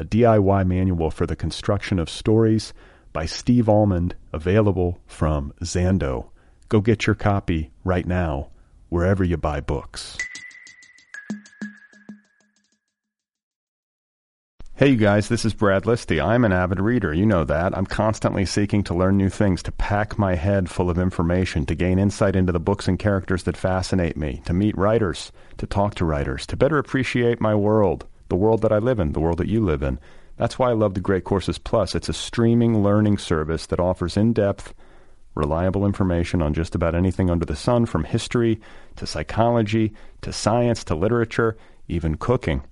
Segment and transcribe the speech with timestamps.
[0.00, 2.72] a DIY manual for the construction of stories
[3.12, 6.30] by Steve Almond, available from Zando.
[6.70, 8.48] Go get your copy right now,
[8.88, 10.16] wherever you buy books.
[14.74, 16.24] Hey, you guys, this is Brad Listi.
[16.24, 17.12] I'm an avid reader.
[17.12, 17.76] You know that.
[17.76, 21.74] I'm constantly seeking to learn new things, to pack my head full of information, to
[21.74, 25.94] gain insight into the books and characters that fascinate me, to meet writers, to talk
[25.96, 29.38] to writers, to better appreciate my world the world that I live in, the world
[29.38, 29.98] that you live in.
[30.38, 31.94] That's why I love the Great Courses Plus.
[31.94, 34.72] It's a streaming learning service that offers in depth,
[35.34, 38.58] reliable information on just about anything under the sun, from history
[38.96, 39.92] to psychology
[40.22, 41.58] to science to literature,
[41.88, 42.62] even cooking,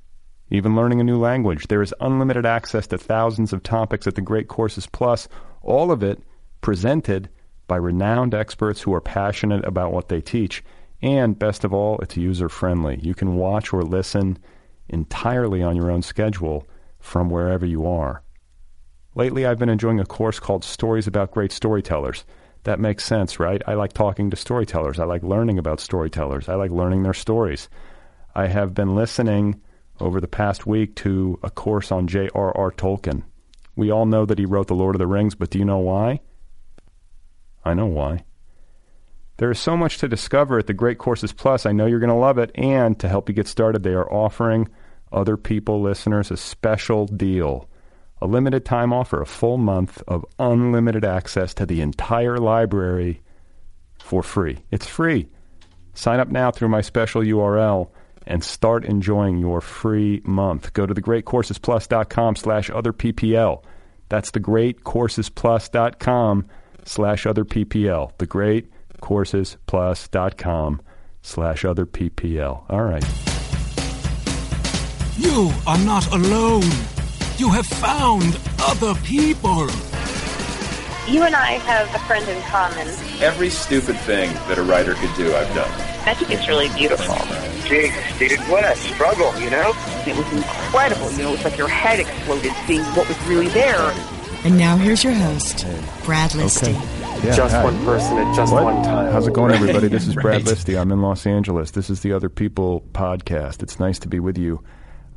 [0.51, 1.67] even learning a new language.
[1.67, 5.29] There is unlimited access to thousands of topics at the Great Courses Plus,
[5.61, 6.23] all of it
[6.63, 7.29] presented
[7.67, 10.65] by renowned experts who are passionate about what they teach.
[11.03, 12.99] And best of all, it's user friendly.
[13.03, 14.39] You can watch or listen
[14.89, 16.67] entirely on your own schedule
[16.99, 18.23] from wherever you are.
[19.15, 22.25] Lately, I've been enjoying a course called Stories About Great Storytellers.
[22.65, 23.63] That makes sense, right?
[23.67, 24.99] I like talking to storytellers.
[24.99, 26.49] I like learning about storytellers.
[26.49, 27.69] I like learning their stories.
[28.35, 29.61] I have been listening
[30.01, 32.71] over the past week to a course on J.R.R.
[32.73, 33.25] Tolkien.
[33.75, 35.79] We all know that he wrote The Lord of the Rings, but do you know
[35.79, 36.21] why?
[37.65, 38.25] I know why.
[39.39, 41.65] There is so much to discover at the Great Courses Plus.
[41.65, 42.51] I know you're going to love it.
[42.57, 44.69] And to help you get started, they are offering
[45.13, 47.69] other people, listeners, a special deal.
[48.21, 53.23] A limited time offer, a full month of unlimited access to the entire library
[54.03, 54.59] for free.
[54.73, 55.29] It's free.
[55.95, 57.91] Sign up now through my special URL
[58.27, 60.73] and start enjoying your free month.
[60.73, 63.63] Go to thegreatcoursesplus.com slash other PPL.
[64.09, 66.49] That's thegreatcoursesplus.com
[66.85, 68.19] slash other PPL.
[68.19, 70.81] The Great coursesplus.com
[71.23, 72.65] slash other PPL.
[72.69, 73.05] All right.
[75.17, 76.71] You are not alone.
[77.37, 79.69] You have found other people.
[81.09, 82.87] You and I have a friend in common.
[83.21, 85.71] Every stupid thing that a writer could do, I've done.
[86.07, 87.17] I think it's really beautiful.
[87.67, 89.73] Gee, dude, what a struggle, you know?
[90.07, 91.11] It was incredible.
[91.13, 93.95] You know, it was like your head exploded seeing what was really there.
[94.45, 95.67] And now here's your host,
[96.05, 96.75] Brad Listi.
[96.77, 97.08] Okay.
[97.23, 97.65] Yeah, just hi.
[97.65, 98.63] one person at just What?
[98.65, 99.13] one time.
[99.13, 99.89] How's it going, everybody?
[99.89, 100.45] This is Brad Right.
[100.45, 100.81] Listi.
[100.81, 101.73] I'm in Los Angeles.
[101.73, 103.63] This is the Other People podcast.
[103.63, 104.63] It's nice to be with you.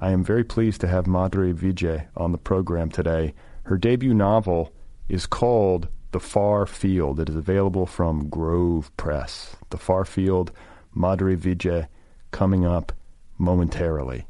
[0.02, 3.34] I am very pleased to have Madhuri Vijay on the program today.
[3.64, 4.74] Her debut novel
[5.10, 7.20] is called The Far Field.
[7.20, 9.56] It is available from Grove Press.
[9.70, 10.52] The Far Field,
[10.98, 11.88] Madhuri Vijay,
[12.32, 12.92] coming up
[13.38, 14.26] momentarily.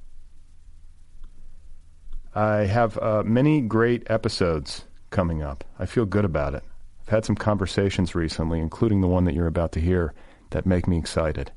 [2.36, 5.64] I have uh, many great episodes coming up.
[5.80, 6.64] I feel good about it.
[7.12, 10.14] Had some conversations recently, including the one that you're about to hear,
[10.52, 11.52] that make me excited.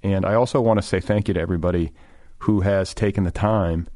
[0.00, 1.90] And I also want to say thank you to everybody
[2.38, 3.88] who has taken the time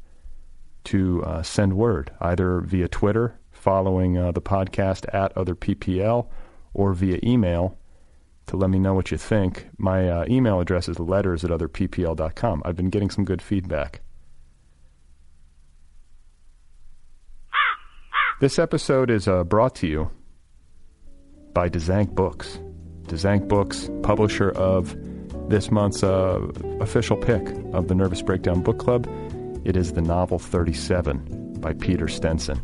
[0.83, 6.27] to uh, send word, either via Twitter, following uh, the podcast at OtherPPL,
[6.73, 7.77] or via email
[8.47, 9.69] to let me know what you think.
[9.77, 12.63] My uh, email address is letters at otherppl.com.
[12.65, 14.01] I've been getting some good feedback.
[18.41, 20.11] This episode is uh, brought to you
[21.57, 22.59] by Dzanc Books.
[23.07, 24.95] Dzanc Books, publisher of
[25.49, 26.39] this month's uh,
[26.79, 27.41] official pick
[27.73, 29.09] of the Nervous Breakdown Book Club.
[29.65, 32.61] It is the novel 37 by Peter Stenson,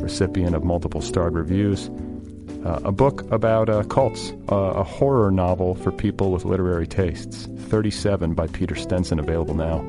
[0.00, 1.90] recipient of multiple starred reviews.
[2.64, 7.48] Uh, a book about uh, cults, uh, a horror novel for people with literary tastes.
[7.68, 9.80] 37 by Peter Stenson, available now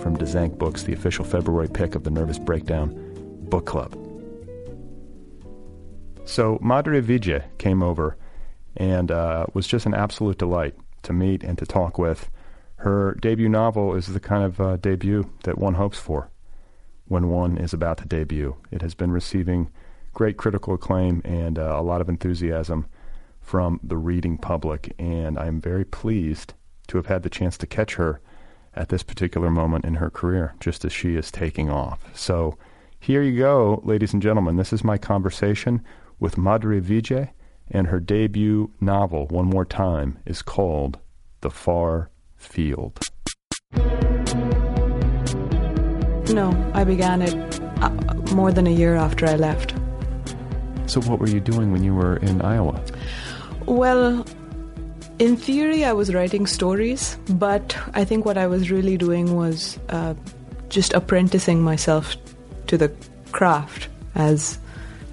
[0.00, 2.94] from Dzanc Books, the official February pick of the Nervous Breakdown
[3.50, 4.07] Book Club.
[6.28, 8.18] So Madhuri Vijay came over
[8.76, 12.28] and uh, was just an absolute delight to meet and to talk with.
[12.76, 16.30] Her debut novel is the kind of uh, debut that one hopes for
[17.06, 18.56] when one is about to debut.
[18.70, 19.70] It has been receiving
[20.12, 22.86] great critical acclaim and uh, a lot of enthusiasm
[23.40, 24.94] from the reading public.
[24.98, 26.52] And I'm very pleased
[26.88, 28.20] to have had the chance to catch her
[28.74, 32.14] at this particular moment in her career, just as she is taking off.
[32.14, 32.58] So
[33.00, 34.56] here you go, ladies and gentlemen.
[34.56, 35.82] This is my conversation
[36.20, 37.30] with Madhuri Vijay,
[37.70, 40.98] and her debut novel, One More Time, is called
[41.40, 42.98] The Far Field.
[46.30, 47.90] No, I began it uh,
[48.34, 49.74] more than a year after I left.
[50.86, 52.82] So, what were you doing when you were in Iowa?
[53.66, 54.24] Well,
[55.18, 59.78] in theory, I was writing stories, but I think what I was really doing was
[59.90, 60.14] uh,
[60.68, 62.16] just apprenticing myself
[62.68, 62.92] to the
[63.32, 64.58] craft as.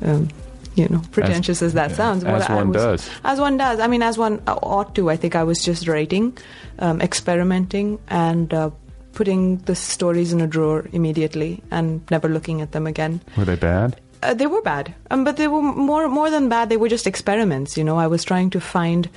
[0.01, 0.29] Um,
[0.75, 2.23] you know, pretentious as, as that sounds.
[2.23, 3.09] As one was, does.
[3.23, 3.79] As one does.
[3.79, 5.09] I mean, as one ought to.
[5.09, 6.37] I think I was just writing,
[6.79, 8.69] um, experimenting, and uh,
[9.13, 13.21] putting the stories in a drawer immediately and never looking at them again.
[13.37, 13.99] Were they bad?
[14.21, 16.69] Uh, they were bad, um, but they were more more than bad.
[16.69, 17.77] They were just experiments.
[17.77, 19.09] You know, I was trying to find,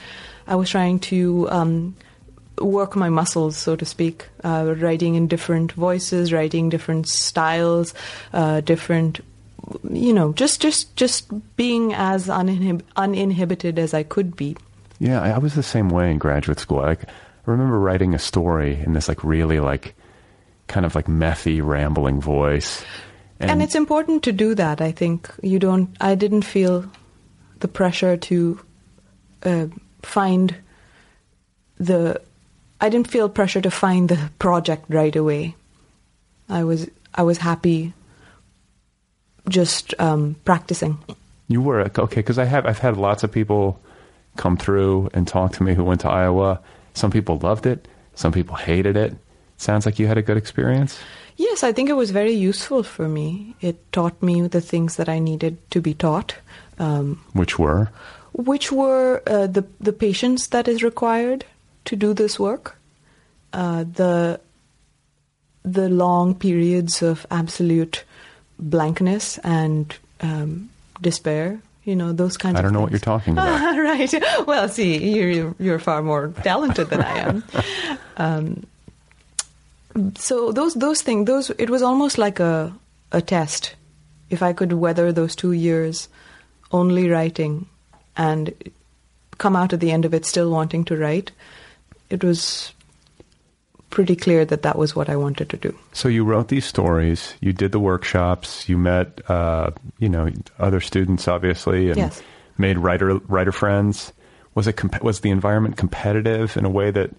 [0.47, 1.49] I was trying to.
[1.51, 1.97] Um,
[2.61, 7.95] work my muscles, so to speak, uh, writing in different voices, writing different styles,
[8.33, 9.21] uh, different
[9.91, 14.57] you know, just just just being as uninhib- uninhibited as I could be.
[14.99, 16.79] Yeah, I was the same way in graduate school.
[16.79, 19.95] Like, I remember writing a story in this like really like
[20.67, 22.85] kind of like methy, rambling voice.
[23.41, 24.81] And, and it's important to do that.
[24.81, 25.97] I think you don't.
[26.01, 26.91] I didn't feel
[27.61, 28.61] the pressure to
[29.45, 29.67] uh,
[30.03, 30.55] find
[31.79, 32.21] the.
[32.81, 35.55] I didn't feel pressure to find the project right away.
[36.49, 37.93] I was I was happy
[39.49, 40.99] just um, practicing.
[41.49, 43.81] You were okay because I have I've had lots of people
[44.37, 46.61] come through and talk to me who went to Iowa.
[46.95, 47.89] Some people loved it.
[48.15, 49.17] Some people hated it.
[49.57, 50.99] Sounds like you had a good experience.
[51.37, 53.55] Yes, I think it was very useful for me.
[53.61, 56.35] It taught me the things that I needed to be taught.
[56.79, 57.91] Um, which were?
[58.33, 61.45] Which were uh, the the patience that is required
[61.87, 62.77] to do this work,
[63.53, 64.41] uh, the
[65.65, 68.05] the long periods of absolute
[68.59, 70.71] blankness and um,
[71.01, 71.61] despair.
[71.85, 72.55] You know those kinds.
[72.55, 73.77] Of I don't know what you're talking about.
[73.79, 74.13] right.
[74.47, 77.45] Well, see, you're you're far more talented than I am.
[78.21, 78.67] Um,
[80.17, 82.75] so those those things, those it was almost like a
[83.13, 83.77] a test.
[84.29, 86.09] If I could weather those two years,
[86.73, 87.67] only writing,
[88.17, 88.53] and
[89.39, 91.31] come out at the end of it still wanting to write,
[92.11, 92.73] it was
[93.91, 95.77] pretty clear that that was what I wanted to do.
[95.93, 100.81] So you wrote these stories, you did the workshops, you met, uh, you know, other
[100.81, 102.23] students, obviously, and yes.
[102.59, 104.13] made writer writer friends.
[104.55, 107.11] Was it comp- was the environment competitive in a way that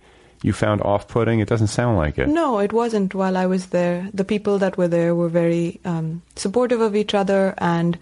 [0.43, 1.39] you found off-putting?
[1.39, 2.27] It doesn't sound like it.
[2.27, 3.15] No, it wasn't.
[3.15, 7.13] While I was there, the people that were there were very um, supportive of each
[7.13, 7.97] other and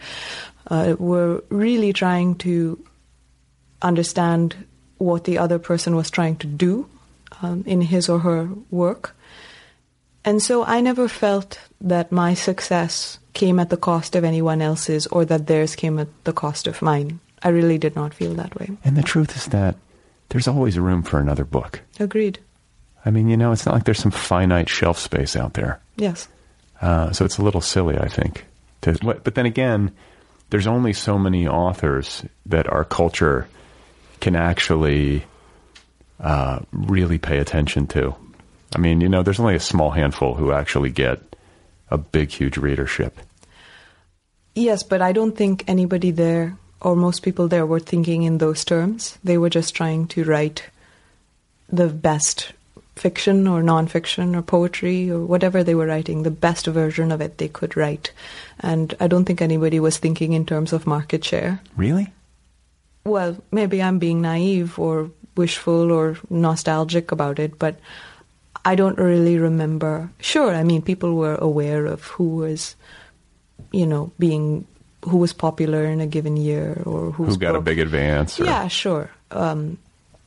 [0.68, 2.84] uh, were really trying to
[3.82, 4.56] understand
[4.98, 6.90] what the other person was trying to do
[7.42, 9.16] um, in his or her work.
[10.26, 15.08] And so I never felt that my success came at the cost of anyone else's
[15.08, 17.20] or that theirs came at the cost of mine.
[17.44, 18.70] I really did not feel that way.
[18.84, 19.76] And the truth is that
[20.30, 21.82] there's always room for another book.
[22.00, 22.40] Agreed.
[23.06, 25.80] I mean, you know, it's not like there's some finite shelf space out there.
[25.96, 26.28] Yes.
[26.82, 28.46] Uh, so it's a little silly, I think.
[28.82, 29.92] To, but then again,
[30.50, 33.48] there's only so many authors that our culture
[34.20, 35.24] can actually
[36.20, 38.16] uh, really pay attention to.
[38.76, 41.22] I mean, you know, there's only a small handful who actually get
[41.90, 43.18] a big, huge readership.
[44.56, 48.66] Yes, but I don't think anybody there or most people there were thinking in those
[48.66, 49.18] terms.
[49.24, 50.70] They were just trying to write
[51.70, 52.54] the best
[52.96, 57.38] fiction or nonfiction or poetry or whatever they were writing, the best version of it
[57.38, 58.12] they could write.
[58.60, 61.62] And I don't think anybody was thinking in terms of market share.
[61.76, 62.12] Really?
[63.06, 67.80] Well, maybe I'm being naive or wishful or nostalgic about it, but
[68.66, 70.10] I don't really remember.
[70.20, 72.76] Sure, I mean, people were aware of who was,
[73.72, 74.68] you know, being
[75.06, 77.62] who was popular in a given year or who got book.
[77.62, 78.40] a big advance.
[78.40, 78.46] Or...
[78.46, 79.10] Yeah, sure.
[79.32, 79.78] Um,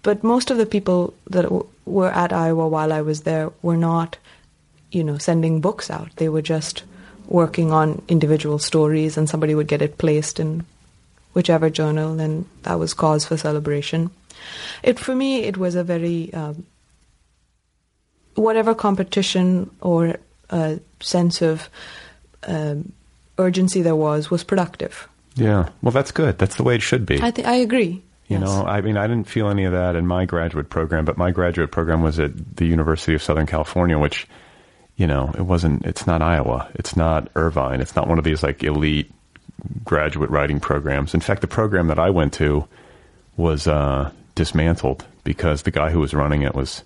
[0.03, 3.77] but most of the people that w- were at Iowa while I was there were
[3.77, 4.17] not,
[4.91, 6.09] you know, sending books out.
[6.17, 6.85] They were just
[7.27, 10.65] working on individual stories, and somebody would get it placed in
[11.33, 14.11] whichever journal, and that was cause for celebration.
[14.83, 16.67] It for me, it was a very um,
[18.35, 20.17] whatever competition or
[20.51, 21.69] uh, sense of
[22.47, 22.93] um,
[23.39, 25.09] urgency there was was productive.
[25.37, 26.39] Yeah, well, that's good.
[26.39, 27.23] That's the way it should be.
[27.23, 28.03] I th- I agree.
[28.29, 28.43] You yes.
[28.43, 31.33] know, I mean, I didn't feel any of that in my graduate program, but my
[31.33, 34.29] graduate program was at the University of Southern California, which,
[34.97, 35.85] you know, it wasn't.
[35.85, 36.69] It's not Iowa.
[36.75, 37.81] It's not Irvine.
[37.81, 39.13] It's not one of these like elite
[39.85, 41.15] graduate writing programs.
[41.15, 42.67] In fact, the program that I went to
[43.37, 46.83] was uh, dismantled because the guy who was running it was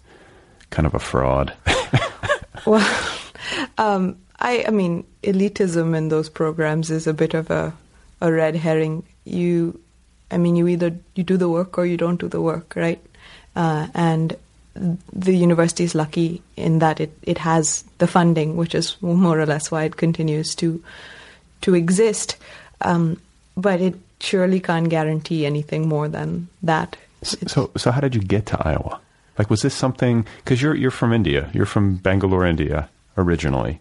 [0.71, 1.53] kind of a fraud.
[2.67, 2.89] Well,
[3.77, 7.75] um, I, I mean, elitism in those programs is a bit of a,
[8.21, 9.05] a red herring.
[9.25, 9.81] You,
[10.31, 13.05] I mean, you either you do the work or you don't do the work, right?
[13.55, 14.37] Uh, and
[15.13, 19.47] the university is lucky in that it, it has the funding, which is more or
[19.47, 20.83] less why it continues to
[21.61, 22.37] to exist.
[22.81, 23.21] Um,
[23.57, 26.97] but it surely can't guarantee anything more than that.
[27.23, 29.01] So, so how did you get to Iowa?
[29.39, 30.27] Like, was this something?
[30.39, 31.51] Because you're you're from India.
[31.53, 33.81] You're from Bangalore, India, originally.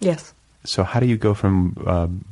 [0.00, 0.32] Yes.
[0.64, 2.24] So, how do you go from um,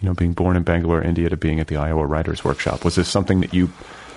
[0.00, 2.84] you know being born in Bangalore, India, to being at the Iowa Writers Workshop?
[2.84, 3.70] Was this something that you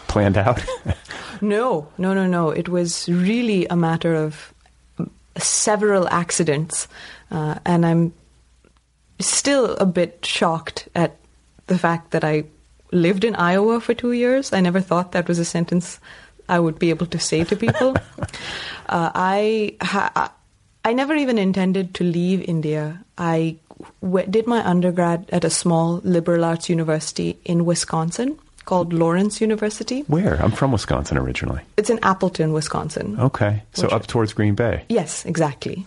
[0.08, 0.64] planned out?
[1.42, 2.50] no, no, no, no.
[2.50, 4.54] It was really a matter of
[5.38, 6.88] several accidents,
[7.30, 8.14] uh, and I'm
[9.20, 11.16] still a bit shocked at
[11.70, 12.44] the fact that I
[12.92, 14.52] lived in Iowa for two years.
[14.52, 16.00] I never thought that was a sentence
[16.50, 17.96] I would be able to say to people.
[18.90, 20.34] uh, I ha-
[20.84, 23.04] I never even intended to leave India.
[23.18, 23.58] I
[24.02, 30.02] w- did my undergrad at a small liberal arts university in Wisconsin called Lawrence University.
[30.08, 30.42] Where?
[30.42, 31.62] I'm from Wisconsin originally.
[31.78, 33.20] It's in Appleton, Wisconsin.
[33.20, 34.86] Okay, so up towards Green Bay.
[34.90, 35.86] Yes, exactly.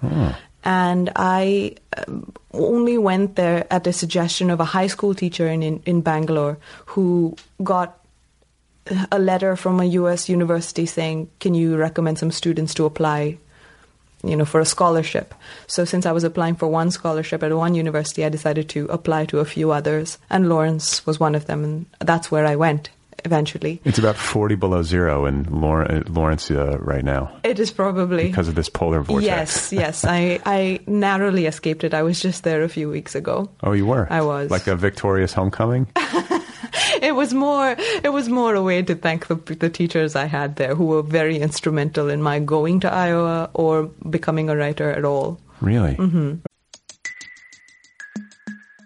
[0.64, 5.62] And I um, only went there at the suggestion of a high school teacher in,
[5.62, 7.98] in, in Bangalore who got
[9.10, 13.38] a letter from a US university saying, Can you recommend some students to apply?
[14.24, 15.34] You know, for a scholarship.
[15.66, 19.24] So, since I was applying for one scholarship at one university, I decided to apply
[19.26, 22.90] to a few others, and Lawrence was one of them, and that's where I went
[23.24, 23.80] eventually.
[23.84, 28.48] It's about 40 below zero in Lawr- Lawrence uh, right now It is probably because
[28.48, 29.26] of this polar vortex.
[29.26, 30.04] Yes, yes.
[30.04, 31.94] I, I narrowly escaped it.
[31.94, 33.50] I was just there a few weeks ago.
[33.62, 34.06] Oh, you were.
[34.10, 34.50] I was.
[34.50, 35.86] like a victorious homecoming.
[37.02, 40.56] It was more it was more a way to thank the, the teachers I had
[40.56, 45.04] there who were very instrumental in my going to Iowa or becoming a writer at
[45.04, 45.40] all.
[45.60, 45.96] Really?
[45.96, 46.36] Mm-hmm.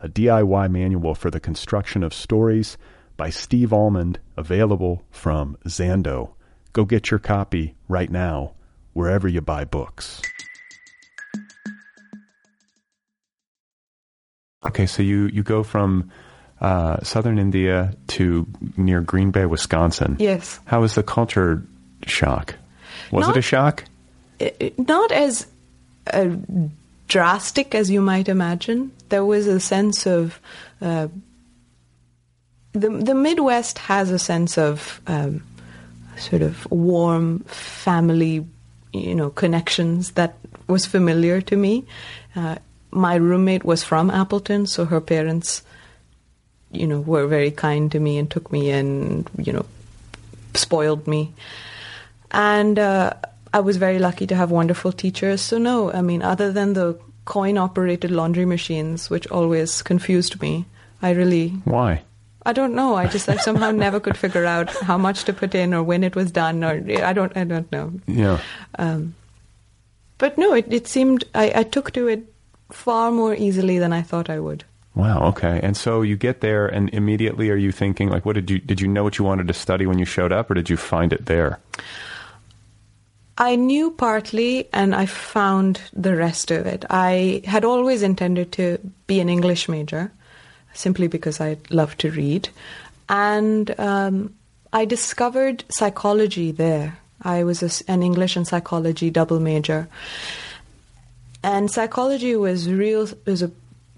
[0.00, 2.76] a DIY manual for the construction of stories
[3.16, 6.30] by Steve Almond, available from Zando.
[6.72, 8.52] Go get your copy right now,
[8.94, 10.22] wherever you buy books.
[14.64, 16.10] Okay, so you, you go from
[16.60, 20.16] uh, southern India to near Green Bay, Wisconsin.
[20.18, 20.60] Yes.
[20.66, 21.62] How was the culture
[22.06, 22.56] shock?
[23.10, 23.84] Was Not- it a shock?
[24.38, 25.46] It- it- not as
[26.12, 26.28] uh,
[27.10, 28.92] drastic as you might imagine.
[29.08, 30.40] There was a sense of
[30.80, 31.08] uh,
[32.72, 35.42] the the Midwest has a sense of um,
[36.16, 38.46] sort of warm family,
[38.92, 40.36] you know, connections that
[40.68, 41.84] was familiar to me.
[42.36, 42.56] Uh,
[42.92, 45.62] my roommate was from Appleton, so her parents,
[46.70, 49.66] you know, were very kind to me and took me in, you know,
[50.54, 51.32] spoiled me.
[52.30, 53.14] And uh,
[53.52, 55.40] I was very lucky to have wonderful teachers.
[55.40, 60.66] So, no, I mean, other than the coin operated laundry machines, which always confused me,
[61.02, 62.02] I really, Why?
[62.44, 62.94] I don't know.
[62.94, 66.02] I just I somehow never could figure out how much to put in or when
[66.02, 67.92] it was done, or I don't, I don't know.
[68.06, 68.40] Yeah.
[68.78, 69.14] Um,
[70.18, 72.32] but no, it, it seemed I, I took to it
[72.70, 74.64] far more easily than I thought I would.
[74.94, 75.28] Wow.
[75.28, 75.60] Okay.
[75.62, 78.80] And so you get there, and immediately are you thinking like, what did you did
[78.80, 81.12] you know what you wanted to study when you showed up, or did you find
[81.12, 81.58] it there?
[83.38, 86.84] I knew partly, and I found the rest of it.
[86.90, 90.12] I had always intended to be an English major,
[90.74, 92.50] simply because I love to read,
[93.08, 94.34] and um,
[94.72, 96.98] I discovered psychology there.
[97.22, 99.88] I was a an English and psychology double major,
[101.42, 103.50] and psychology was real was a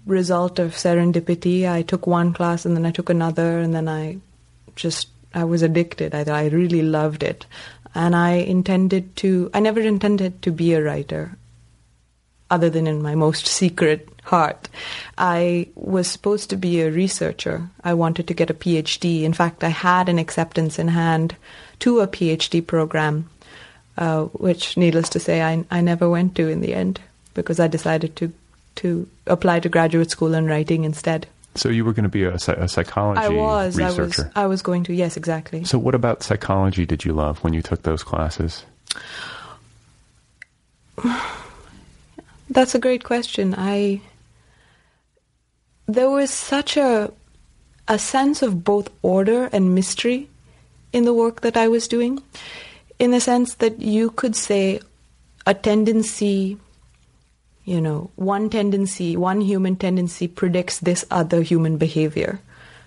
[0.05, 1.69] result of serendipity.
[1.69, 4.17] I took one class and then I took another, and then I
[4.75, 6.13] just I was addicted.
[6.15, 7.45] I, I really loved it.
[7.95, 11.37] And I intended to, I never intended to be a writer,
[12.49, 14.69] other than in my most secret heart.
[15.17, 17.69] I was supposed to be a researcher.
[17.83, 19.23] I wanted to get a PhD.
[19.23, 21.35] In fact, I had an acceptance in hand
[21.79, 23.29] to a PhD program,
[23.97, 27.01] uh, which, needless to say, I, I never went to in the end
[27.33, 28.33] because I decided to,
[28.77, 31.27] to apply to graduate school in writing instead.
[31.55, 33.77] So you were going to be a, a psychology I was.
[33.77, 34.23] researcher.
[34.23, 34.31] I was.
[34.35, 34.93] I was going to.
[34.93, 35.63] Yes, exactly.
[35.63, 38.65] So what about psychology did you love when you took those classes?
[42.49, 43.55] That's a great question.
[43.57, 44.01] I
[45.87, 47.11] there was such a
[47.87, 50.29] a sense of both order and mystery
[50.93, 52.23] in the work that I was doing,
[52.99, 54.79] in the sense that you could say
[55.45, 56.57] a tendency,
[57.65, 62.39] you know, one tendency, one human tendency predicts this other human behavior.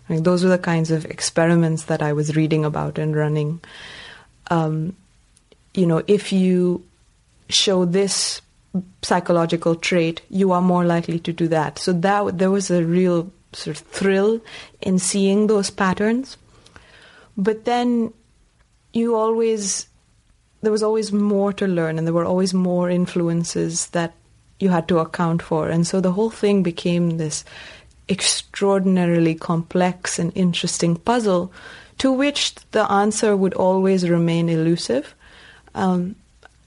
[0.09, 3.61] Like those were the kinds of experiments that I was reading about and running.
[4.51, 4.95] Um,
[5.75, 6.85] you know, if you
[7.49, 8.41] show this
[9.03, 11.79] psychological trait, you are more likely to do that.
[11.79, 14.41] So that there was a real sort of thrill
[14.81, 16.37] in seeing those patterns.
[17.37, 18.13] But then
[18.93, 19.87] you always
[20.63, 24.15] there was always more to learn and there were always more influences that
[24.59, 25.69] you had to account for.
[25.69, 27.45] And so the whole thing became this
[28.09, 31.53] extraordinarily complex and interesting puzzle
[31.99, 35.15] to which the answer would always remain elusive.
[35.75, 36.17] Um,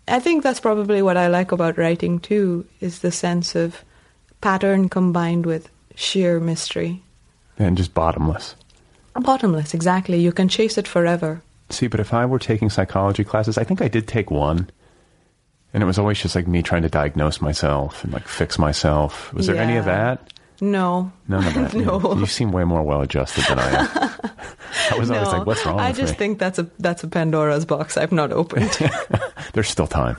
[0.07, 3.83] I think that's probably what I like about writing too, is the sense of
[4.41, 7.01] pattern combined with sheer mystery.
[7.57, 8.55] And just bottomless.
[9.13, 10.19] Bottomless, exactly.
[10.19, 11.41] You can chase it forever.
[11.69, 14.69] See, but if I were taking psychology classes, I think I did take one.
[15.73, 19.31] And it was always just like me trying to diagnose myself and like fix myself.
[19.33, 20.33] Was there any of that?
[20.61, 21.11] No.
[21.27, 21.73] None of that.
[21.85, 22.15] No.
[22.15, 23.87] You seem way more well adjusted than I am.
[24.91, 26.17] I was always like, what's wrong I just me?
[26.17, 28.69] think that's a that's a Pandora's box I've not opened.
[29.53, 30.17] There's still time.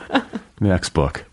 [0.60, 1.24] Next book.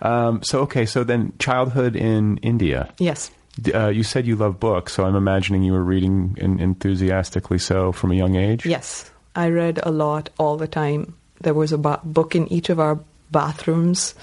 [0.00, 2.88] Um, so, okay, so then childhood in India.
[2.98, 3.30] yes.
[3.74, 7.90] Uh, you said you love books, so I'm imagining you were reading in, enthusiastically so
[7.90, 8.64] from a young age?
[8.64, 9.10] Yes.
[9.34, 11.14] I read a lot all the time.
[11.40, 14.14] There was a book in each of our bathrooms.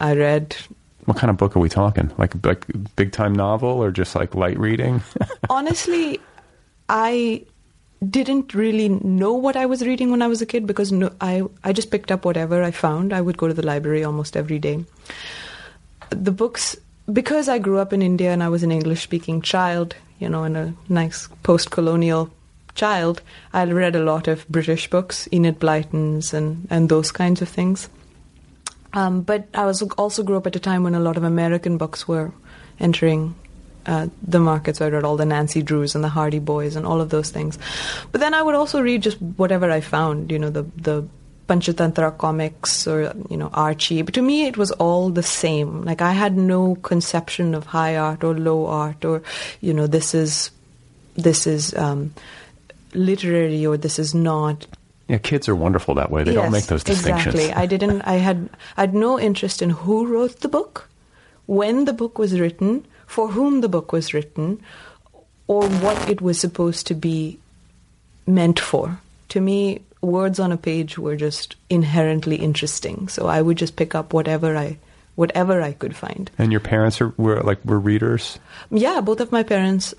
[0.00, 0.56] I read
[1.04, 2.12] What kind of book are we talking?
[2.18, 5.02] Like like big time novel or just like light reading?
[5.50, 6.20] honestly,
[6.88, 7.44] I
[8.08, 11.42] didn't really know what I was reading when I was a kid because no, I
[11.64, 13.12] I just picked up whatever I found.
[13.12, 14.84] I would go to the library almost every day.
[16.10, 16.76] The books
[17.12, 20.44] because I grew up in India and I was an English speaking child, you know,
[20.44, 22.30] and a nice post colonial
[22.76, 27.48] child, I read a lot of British books, Enid Blyton's and, and those kinds of
[27.48, 27.88] things.
[28.92, 31.78] Um, but I was also grew up at a time when a lot of American
[31.78, 32.32] books were
[32.78, 33.34] entering
[33.86, 34.76] uh, the market.
[34.76, 37.30] So I read all the Nancy Drews and the Hardy Boys and all of those
[37.30, 37.58] things.
[38.12, 41.06] But then I would also read just whatever I found, you know, the the
[41.48, 44.02] Panchatantra comics or you know Archie.
[44.02, 45.84] But to me, it was all the same.
[45.84, 49.22] Like I had no conception of high art or low art or
[49.60, 50.50] you know this is
[51.14, 52.12] this is um,
[52.92, 54.66] literary or this is not
[55.08, 56.24] yeah, kids are wonderful that way.
[56.24, 57.34] They don't make those distinctions.
[57.34, 57.54] Exactly.
[57.54, 58.02] I didn't.
[58.02, 58.50] I had.
[58.76, 60.88] I had no interest in who wrote the book,
[61.46, 64.60] when the book was written, for whom the book was written,
[65.46, 67.38] or what it was supposed to be
[68.26, 68.98] meant for.
[69.30, 73.08] To me, words on a page were just inherently interesting.
[73.08, 74.78] So I would just pick up whatever I,
[75.14, 76.30] whatever I could find.
[76.38, 78.40] And your parents are were like were readers.
[78.70, 79.94] Yeah, both of my parents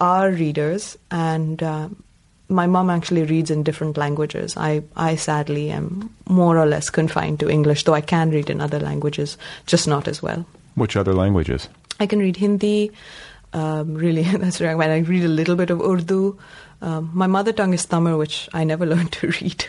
[0.00, 1.88] are readers, and uh,
[2.54, 4.56] my mom actually reads in different languages.
[4.56, 8.60] I, I sadly am more or less confined to English, though I can read in
[8.60, 9.36] other languages,
[9.66, 10.46] just not as well.
[10.76, 11.68] Which other languages?
[12.00, 12.90] I can read Hindi.
[13.52, 14.74] Um, really, that's right.
[14.74, 16.38] When I read a little bit of Urdu.
[16.82, 19.66] Um, my mother tongue is Tamil, which I never learned to read.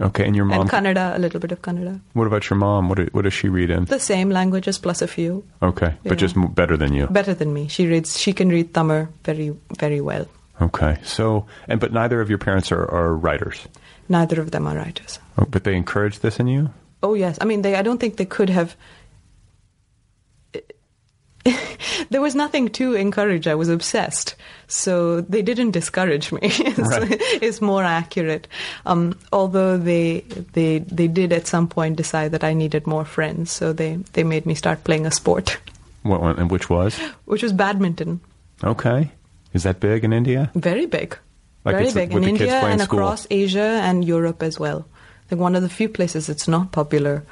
[0.00, 0.62] Okay, and your mom.
[0.62, 2.00] and Kannada, a little bit of Kannada.
[2.14, 2.88] What about your mom?
[2.88, 3.84] What what does she read in?
[3.84, 5.44] The same languages plus a few.
[5.62, 7.06] Okay, but just better than you.
[7.06, 7.68] Better than me.
[7.68, 8.18] She reads.
[8.18, 10.26] She can read Tamil very, very well.
[10.60, 13.66] Okay, so and but neither of your parents are, are writers.
[14.08, 15.18] Neither of them are writers.
[15.38, 16.70] Oh, but they encourage this in you.
[17.02, 17.76] Oh yes, I mean they.
[17.76, 18.76] I don't think they could have.
[22.10, 23.46] there was nothing to encourage.
[23.46, 24.34] I was obsessed,
[24.68, 26.40] so they didn't discourage me.
[26.42, 27.16] it's, Right.
[27.42, 28.46] it's more accurate.
[28.84, 30.20] Um, although they
[30.52, 34.24] they they did at some point decide that I needed more friends, so they they
[34.24, 35.56] made me start playing a sport,
[36.02, 36.38] What one?
[36.38, 36.98] And which was?
[37.24, 38.20] which was badminton.
[38.62, 39.10] Okay,
[39.52, 40.50] is that big in India?
[40.54, 41.16] Very big,
[41.64, 42.98] Like very big in India and school.
[42.98, 44.86] across Asia and Europe as well.
[45.26, 47.22] I think one of the few places it's not popular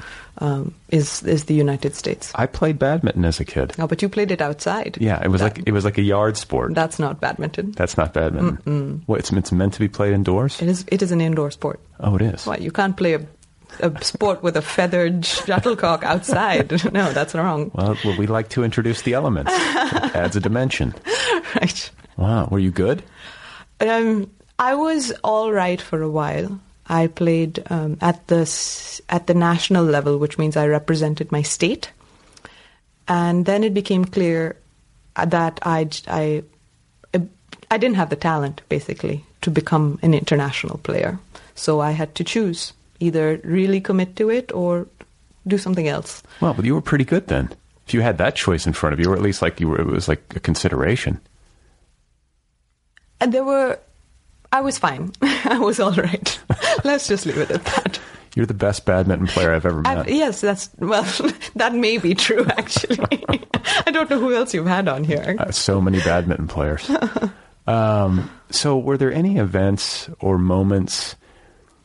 [0.40, 2.30] um, is is the United States.
[2.36, 3.74] I played badminton as a kid.
[3.78, 4.96] Oh, but you played it outside.
[5.00, 6.74] Yeah, it was That- like it was like a yard sport.
[6.74, 7.72] That's not badminton.
[7.72, 9.02] That's not badminton.
[9.06, 10.62] What, it's, it's meant to be played indoors?
[10.62, 10.84] It is.
[10.86, 11.80] It is an indoor sport.
[11.98, 12.46] Oh, it is.
[12.46, 13.26] Why you can't play a,
[13.80, 16.70] a sport with a feathered shuttlecock outside?
[16.92, 17.72] no, that's wrong.
[17.74, 19.50] Well, well, we like to introduce the elements.
[19.52, 20.94] It adds a dimension.
[21.56, 21.90] Right.
[22.18, 23.02] Wow, were you good?
[23.80, 26.60] Um, I was all right for a while.
[26.88, 28.42] I played um, at the
[29.08, 31.90] at the national level, which means I represented my state,
[33.06, 34.56] and then it became clear
[35.14, 36.42] that I, I,
[37.70, 41.18] I didn't have the talent basically to become an international player.
[41.54, 44.86] So I had to choose either really commit to it or
[45.46, 46.22] do something else.
[46.40, 47.50] Well, but you were pretty good then.
[47.86, 49.80] If you had that choice in front of you, or at least like you were,
[49.80, 51.20] it was like a consideration.
[53.20, 53.78] And there were,
[54.52, 55.12] I was fine.
[55.22, 56.38] I was all right.
[56.84, 58.00] Let's just leave it at that.
[58.34, 59.98] You're the best badminton player I've ever met.
[59.98, 61.02] I've, yes, that's well.
[61.56, 62.44] that may be true.
[62.44, 63.24] Actually,
[63.84, 65.34] I don't know who else you've had on here.
[65.38, 66.88] Uh, so many badminton players.
[67.66, 71.16] um, so, were there any events or moments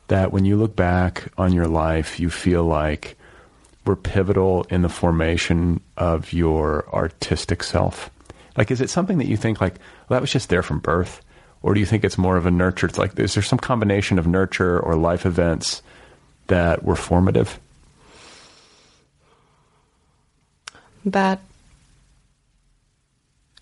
[0.10, 3.18] that, when you look back on your life, you feel like
[3.86, 8.12] were pivotal in the formation of your artistic self?
[8.56, 11.22] Like, is it something that you think like well, that was just there from birth,
[11.64, 12.86] or do you think it's more of a nurture?
[12.88, 15.82] It's like, is there some combination of nurture or life events
[16.48, 17.58] that were formative?
[21.06, 21.40] That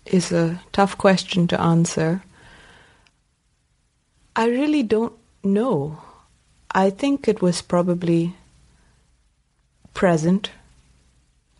[0.04, 2.22] is a tough question to answer.
[4.34, 5.98] I really don't know.
[6.72, 8.34] I think it was probably
[9.94, 10.50] present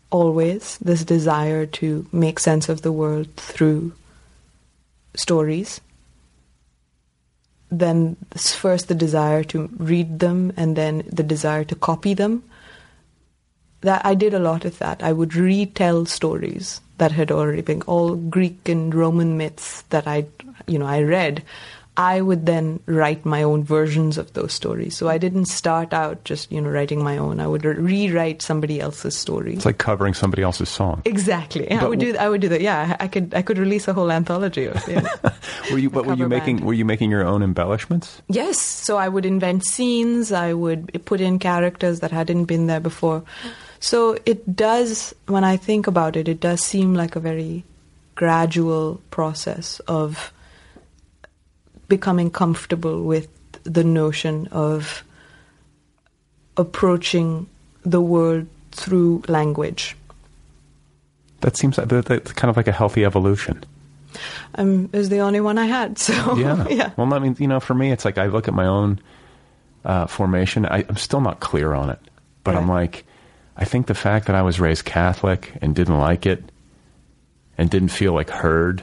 [0.09, 3.93] always, this desire to make sense of the world through
[5.15, 5.79] stories.
[7.79, 12.43] Then first the desire to read them and then the desire to copy them
[13.81, 15.03] that I did a lot of that.
[15.03, 20.25] I would retell stories that had already been all Greek and Roman myths that I,
[20.67, 21.43] you know, I read.
[21.95, 24.97] I would then write my own versions of those stories.
[24.97, 27.39] So I didn't start out just you know writing my own.
[27.39, 29.53] I would re- rewrite somebody else's story.
[29.53, 31.03] It's like covering somebody else's song.
[31.05, 31.69] Exactly.
[31.69, 32.17] I would do.
[32.17, 32.61] I would do that.
[32.61, 33.33] Yeah, I I could.
[33.35, 35.05] I could release a whole anthology of it.
[35.71, 35.91] Were you?
[35.91, 36.57] But were you making?
[36.57, 36.65] band.
[36.65, 38.21] Were you making your own embellishments?
[38.27, 42.79] Yes, so I would invent scenes, I would put in characters that hadn't been there
[42.79, 43.23] before.
[43.79, 47.63] So it does, when I think about it, it does seem like a very
[48.15, 50.32] gradual process of
[51.93, 53.27] becoming comfortable with
[53.65, 55.03] the notion of
[56.57, 57.47] approaching
[57.83, 59.95] the world through language.
[61.41, 63.63] That seems like that's kind of like a healthy evolution.
[64.55, 66.67] Um, it was the only one I had, so Yeah.
[66.79, 66.91] Yeah.
[66.97, 68.99] Well, I mean, you know, for me, it's like I look at my own
[69.85, 70.65] uh, formation.
[70.65, 71.99] I, I'm still not clear on it,
[72.43, 73.05] but I'm like,
[73.55, 76.41] I think the fact that I was raised Catholic and didn't like it
[77.55, 78.81] and didn't feel like heard.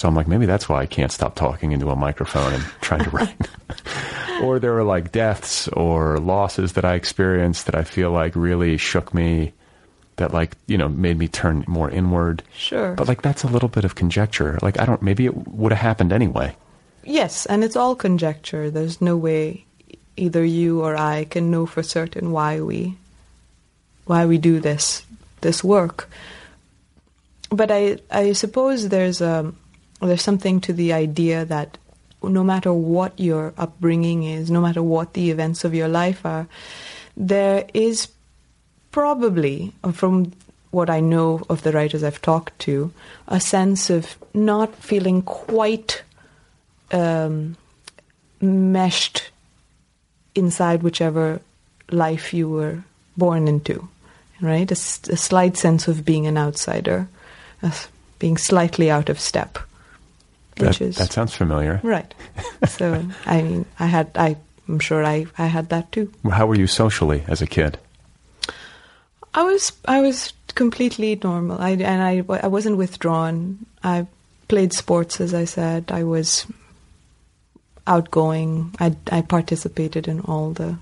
[0.00, 3.04] So I'm like, maybe that's why I can't stop talking into a microphone and trying
[3.04, 3.36] to write.
[4.42, 8.78] or there were like deaths or losses that I experienced that I feel like really
[8.78, 9.52] shook me,
[10.16, 12.42] that like, you know, made me turn more inward.
[12.54, 12.94] Sure.
[12.94, 14.58] But like, that's a little bit of conjecture.
[14.62, 16.56] Like, I don't, maybe it would have happened anyway.
[17.04, 18.70] Yes, and it's all conjecture.
[18.70, 19.66] There's no way
[20.16, 22.96] either you or I can know for certain why we
[24.06, 25.04] why we do this
[25.42, 26.08] this work.
[27.50, 29.20] But I I suppose there's
[30.00, 31.78] um there's something to the idea that
[32.22, 36.46] no matter what your upbringing is, no matter what the events of your life are,
[37.16, 38.08] there is
[38.92, 40.32] probably, from
[40.70, 42.92] what I know of the writers I've talked to,
[43.26, 46.02] a sense of not feeling quite
[46.92, 47.56] um,
[48.40, 49.30] meshed
[50.34, 51.40] inside whichever
[51.90, 52.84] life you were
[53.16, 53.88] born into,
[54.40, 54.70] right?
[54.70, 57.08] A slight sense of being an outsider,
[58.18, 59.58] being slightly out of step,
[60.60, 61.80] which That, is that sounds familiar.
[61.82, 62.12] right.
[62.68, 64.36] so I mean, I had, I,
[64.68, 66.12] I'm sure I, I had that too.
[66.30, 67.78] How were you socially as a kid?
[69.34, 71.58] I was I was completely normal.
[71.60, 73.64] I and I I wasn't withdrawn.
[73.84, 74.06] I
[74.48, 75.92] played sports, as I said.
[75.92, 76.46] I was
[77.86, 78.74] outgoing.
[78.80, 80.76] I I participated in all the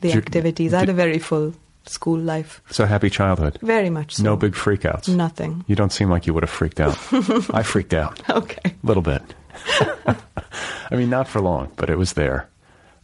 [0.00, 0.74] the Did you- activities.
[0.74, 1.54] I had a very full
[1.86, 2.62] school life.
[2.70, 3.58] So happy childhood.
[3.62, 4.22] Very much so.
[4.22, 5.08] No big freakouts.
[5.14, 5.64] Nothing.
[5.66, 6.96] You don't seem like you would have freaked out.
[7.54, 8.70] I freaked out Okay.
[8.82, 9.22] a little bit.
[10.06, 12.48] I mean, not for long, but it was there.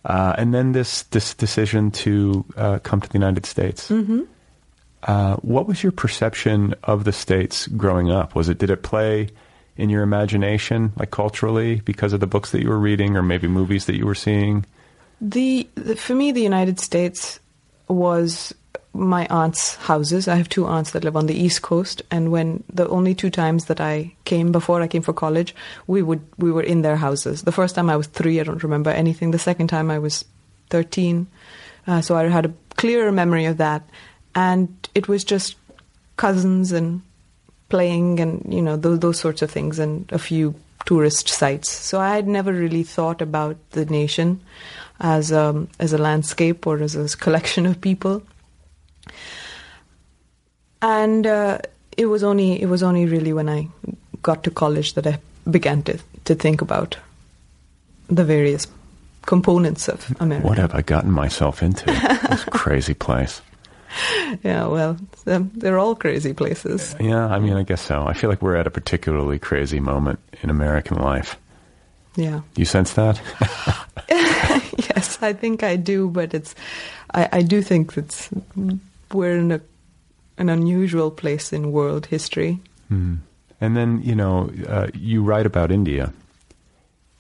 [0.05, 3.91] Uh, and then this this decision to uh, come to the United States.
[3.91, 4.23] Mm-hmm.
[5.03, 8.35] Uh, what was your perception of the states growing up?
[8.35, 9.29] Was it did it play
[9.77, 13.47] in your imagination, like culturally, because of the books that you were reading, or maybe
[13.49, 14.65] movies that you were seeing?
[15.23, 17.41] The, the for me, the United States
[17.89, 18.55] was
[18.93, 20.27] my aunt's houses.
[20.27, 23.31] I have two aunts that live on the East Coast, and when the only two
[23.31, 25.55] times that I came before I came for college,
[25.87, 27.43] we would we were in their houses.
[27.43, 29.31] The first time I was three, I don't remember anything.
[29.31, 30.25] The second time I was
[30.71, 31.29] thirteen,
[31.87, 33.89] uh, so I had a clearer memory of that,
[34.35, 35.57] and it was just
[36.17, 37.03] cousins and
[37.69, 41.71] playing and you know those those sorts of things and a few tourist sites.
[41.71, 44.41] So I had never really thought about the nation
[44.99, 48.23] as um, as a landscape or as a collection of people.
[50.83, 51.59] And uh,
[51.97, 53.69] it was only it was only really when I
[54.23, 55.19] got to college that I
[55.51, 56.97] began to to think about
[58.09, 58.67] the various
[59.27, 60.47] components of America.
[60.47, 61.87] What have I gotten myself into?
[61.87, 63.43] this crazy place.
[64.43, 64.97] Yeah, well,
[65.27, 66.95] um, they're all crazy places.
[67.01, 68.07] Yeah, I mean, I guess so.
[68.07, 71.37] I feel like we're at a particularly crazy moment in American life.
[72.17, 72.41] Yeah.
[72.57, 73.21] You sense that?
[74.09, 76.55] yes, I think I do, but it's
[77.15, 78.29] I, I do think that
[79.13, 79.61] we're in a
[80.39, 82.61] an unusual place in world history.
[82.89, 83.17] Hmm.
[83.61, 86.13] And then you know uh, you write about India,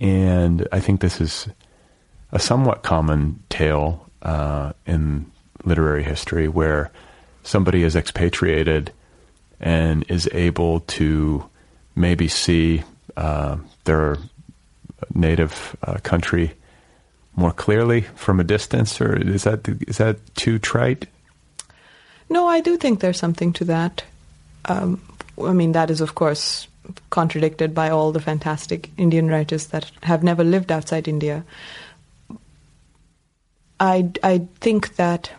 [0.00, 1.48] and I think this is
[2.32, 5.30] a somewhat common tale uh, in
[5.64, 6.90] literary history where
[7.42, 8.92] somebody is expatriated
[9.60, 11.44] and is able to
[11.94, 12.82] maybe see
[13.16, 14.16] uh, their
[15.14, 16.52] native uh, country
[17.36, 21.06] more clearly from a distance, or is that is that too trite?
[22.30, 24.04] No, I do think there's something to that.
[24.66, 25.02] Um,
[25.42, 26.68] I mean, that is of course
[27.10, 31.44] contradicted by all the fantastic Indian writers that have never lived outside India.
[33.78, 35.32] I I think that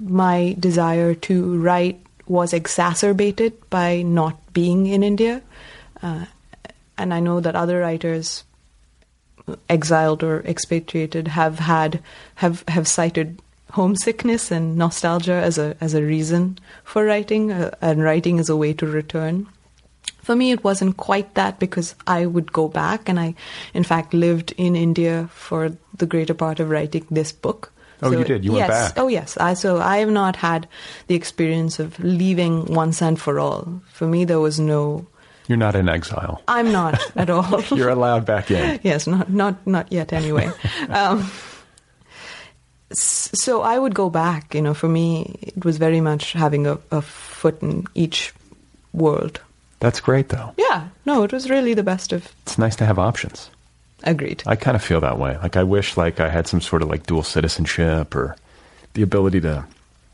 [0.00, 5.42] my desire to write was exacerbated by not being in India.
[6.02, 6.24] Uh,
[6.96, 8.44] and I know that other writers,
[9.68, 12.00] exiled or expatriated, have had
[12.36, 18.02] have have cited homesickness and nostalgia as a as a reason for writing, uh, and
[18.02, 19.46] writing as a way to return.
[20.22, 23.34] For me, it wasn't quite that because I would go back, and I,
[23.74, 27.72] in fact, lived in India for the greater part of writing this book.
[28.02, 28.44] Oh, you did.
[28.44, 28.68] You yes.
[28.68, 28.92] went back.
[29.02, 29.36] Oh, yes.
[29.36, 30.68] I so I have not had
[31.06, 33.80] the experience of leaving once and for all.
[33.92, 35.06] For me, there was no.
[35.48, 36.42] You're not in exile.
[36.48, 37.62] I'm not at all.
[37.70, 38.80] You're allowed back in.
[38.82, 40.12] yes, not not not yet.
[40.12, 40.50] Anyway,
[40.88, 41.30] um,
[43.00, 44.54] so I would go back.
[44.54, 48.32] You know, for me, it was very much having a, a foot in each
[48.92, 49.40] world.
[49.80, 50.52] That's great, though.
[50.56, 50.88] Yeah.
[51.06, 52.32] No, it was really the best of.
[52.42, 53.50] It's nice to have options.
[54.04, 54.42] Agreed.
[54.46, 55.36] I kind of feel that way.
[55.38, 58.36] Like I wish like I had some sort of like dual citizenship or
[58.94, 59.64] the ability to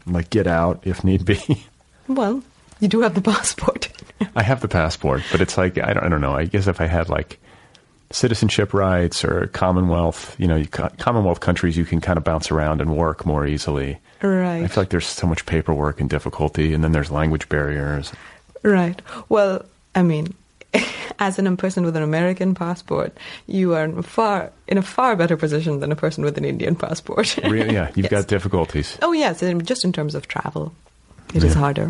[0.06, 1.38] like get out if need be.
[2.08, 2.42] Well,
[2.80, 3.90] you do have the passport.
[4.34, 6.32] I have the passport, but it's like I don't, I don't know.
[6.32, 7.38] I guess if I had like
[8.10, 12.80] citizenship rights or Commonwealth, you know, you, Commonwealth countries, you can kind of bounce around
[12.80, 13.98] and work more easily.
[14.22, 14.62] Right.
[14.62, 18.12] I feel like there's so much paperwork and difficulty, and then there's language barriers.
[18.62, 19.00] Right.
[19.28, 20.34] Well, I mean,
[21.18, 23.16] as a person with an American passport,
[23.46, 26.74] you are in far in a far better position than a person with an Indian
[26.76, 27.36] passport.
[27.44, 27.74] really?
[27.74, 28.10] Yeah, you've Yes.
[28.10, 28.98] got difficulties.
[29.02, 30.72] Oh yes, just in terms of travel,
[31.34, 31.60] it is Yeah.
[31.60, 31.88] harder.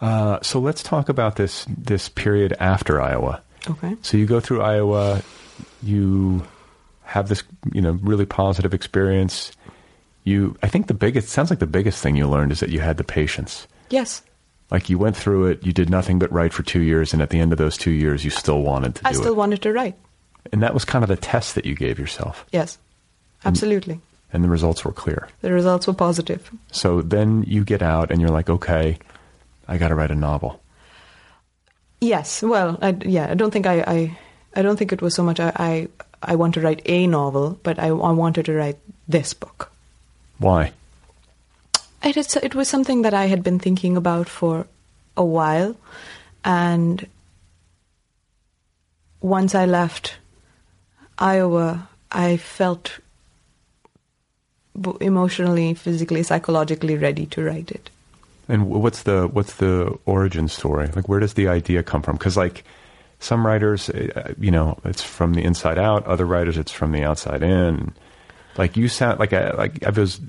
[0.00, 3.40] Uh, so let's talk about this this period after Iowa.
[3.68, 3.96] Okay.
[4.02, 5.22] So you go through Iowa,
[5.82, 6.46] you
[7.04, 9.52] have this, you know, really positive experience.
[10.24, 12.80] You, I think the biggest sounds like the biggest thing you learned is that you
[12.80, 13.66] had the patience.
[13.90, 14.22] Yes,
[14.70, 17.28] Like you went through it, you did nothing but write for two years, and at
[17.30, 19.36] the end of those two years, you still wanted to I still it.
[19.36, 19.94] wanted to write.
[20.52, 22.78] and that was kind of the test that you gave yourself, Yes,
[23.44, 24.00] absolutely.
[24.32, 25.28] and the results were clear.
[25.42, 26.50] The results were positive.
[26.72, 28.98] So then you get out, and you're like, okay,
[29.68, 30.60] I got to write a novel.
[32.04, 32.42] Yes.
[32.42, 34.18] Well, I, yeah, I don't think I, I,
[34.54, 35.88] I don't think it was so much I, I,
[36.22, 38.76] I want to write a novel, but I, I wanted to write
[39.08, 39.72] this book.
[40.38, 40.72] Why?
[42.02, 44.66] It, is, it was something that I had been thinking about for
[45.16, 45.76] a while,
[46.44, 47.06] and
[49.22, 50.18] once I left
[51.18, 52.98] Iowa, I felt
[55.00, 57.88] emotionally, physically, psychologically ready to write it.
[58.48, 60.88] And what's the what's the origin story?
[60.94, 62.16] Like, where does the idea come from?
[62.16, 62.64] Because like
[63.20, 66.06] some writers, uh, you know, it's from the inside out.
[66.06, 67.94] Other writers, it's from the outside in.
[68.58, 70.20] Like you sound like I like I was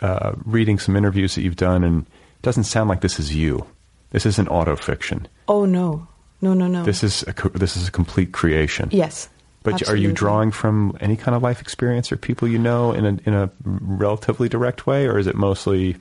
[0.00, 3.66] uh, reading some interviews that you've done, and it doesn't sound like this is you.
[4.10, 5.26] This isn't autofiction.
[5.46, 6.08] Oh no,
[6.40, 6.82] no, no, no.
[6.82, 8.88] This is a, this is a complete creation.
[8.92, 9.28] yes.
[9.62, 13.04] But are you drawing from any kind of life experience or people you know in
[13.04, 15.96] a in a relatively direct way, or is it mostly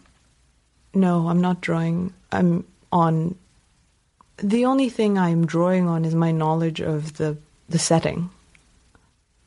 [0.93, 2.13] No, I'm not drawing.
[2.31, 3.35] I'm on.
[4.37, 8.29] The only thing I'm drawing on is my knowledge of the the setting.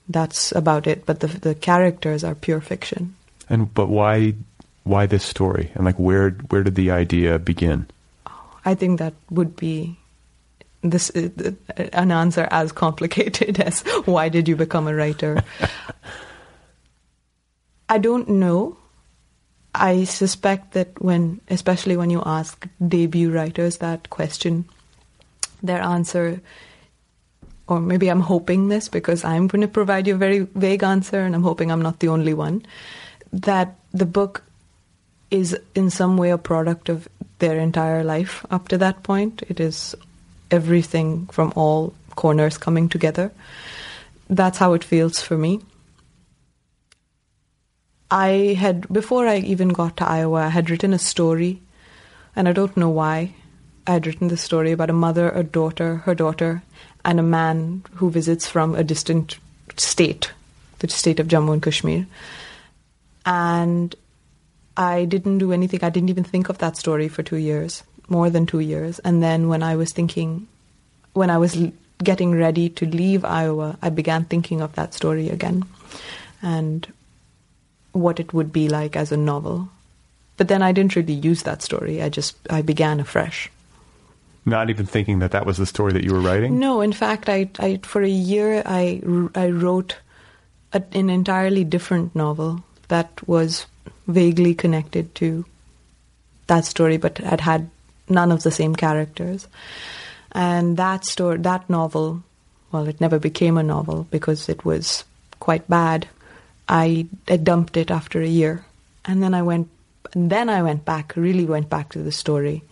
[0.09, 1.07] That's about it.
[1.07, 3.17] But the the characters are pure fiction.
[3.49, 4.35] And but why
[4.85, 5.71] why this story?
[5.75, 7.87] And like where where did the idea begin?
[8.65, 9.97] I think that would be
[10.83, 11.31] this uh,
[11.93, 15.43] an answer as complicated as why did you become a writer?
[17.89, 18.77] I don't know.
[19.75, 24.67] I suspect that when, especially when you ask debut writers that question,
[25.63, 26.41] their answer,
[27.67, 31.21] or maybe I'm hoping this because I'm going to provide you a very vague answer,
[31.21, 32.67] and I'm hoping I'm not the only one,
[33.33, 34.43] that the book
[35.31, 37.09] is in some way a product of
[37.39, 39.43] their entire life up to that point.
[39.49, 39.95] It is
[40.51, 43.33] everything from all corners coming together.
[44.29, 45.61] That's how it feels for me.
[48.13, 51.63] I had, before I even got to Iowa, I had written a story,
[52.37, 53.35] and I don't know why.
[53.87, 56.63] I had written this story about a mother, a daughter, her daughter,
[57.07, 59.39] and a man who visits from a distant
[59.79, 60.31] state,
[60.81, 62.07] the state of Jammu and Kashmir.
[63.25, 63.97] And
[64.77, 68.29] I didn't do anything, I didn't even think of that story for two years, more
[68.29, 68.99] than two years.
[68.99, 70.49] And then when I was thinking,
[71.15, 71.57] when I was
[72.05, 75.65] getting ready to leave Iowa, I began thinking of that story again.
[76.43, 76.87] And
[77.93, 79.69] what it would be like as a novel.
[80.37, 82.03] But then I didn't really use that story.
[82.03, 83.51] I just I began afresh.
[84.45, 86.59] Not even thinking that that was the story that you were writing.
[86.59, 89.01] No, in fact, I, I for a year I
[89.35, 89.97] I wrote
[90.73, 93.67] a, an entirely different novel that was
[94.09, 95.45] vaguely connected to
[96.49, 97.71] that story, but had had
[98.09, 99.47] none of the same characters.
[100.33, 102.23] And that story, that novel,
[102.73, 105.05] well, it never became a novel because it was
[105.41, 106.09] quite bad.
[106.69, 108.65] I, I dumped it after a year,
[109.05, 109.69] and then I went,
[110.15, 112.63] and then I went back, really went back to the story,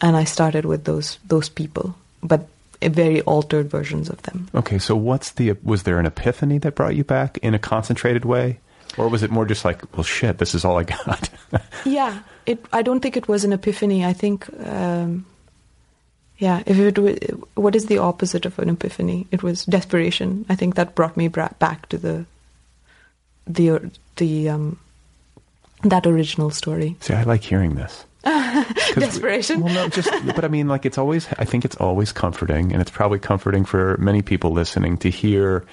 [0.00, 2.48] and I started with those those people, but
[2.82, 4.48] very altered versions of them.
[4.54, 8.24] Okay, so what's the was there an epiphany that brought you back in a concentrated
[8.24, 8.60] way,
[8.96, 11.30] or was it more just like, well, shit, this is all I got?
[11.84, 12.64] yeah, it.
[12.72, 14.04] I don't think it was an epiphany.
[14.04, 14.48] I think.
[14.64, 15.26] Um,
[16.38, 17.16] yeah, if it was,
[17.54, 19.26] what is the opposite of an epiphany?
[19.30, 20.44] It was desperation.
[20.50, 22.26] I think that brought me bra- back to the
[23.46, 24.78] the the um,
[25.82, 26.96] that original story.
[27.00, 28.04] See, I like hearing this.
[28.94, 29.60] Desperation.
[29.60, 31.26] well, no, just but I mean, like it's always.
[31.38, 35.64] I think it's always comforting, and it's probably comforting for many people listening to hear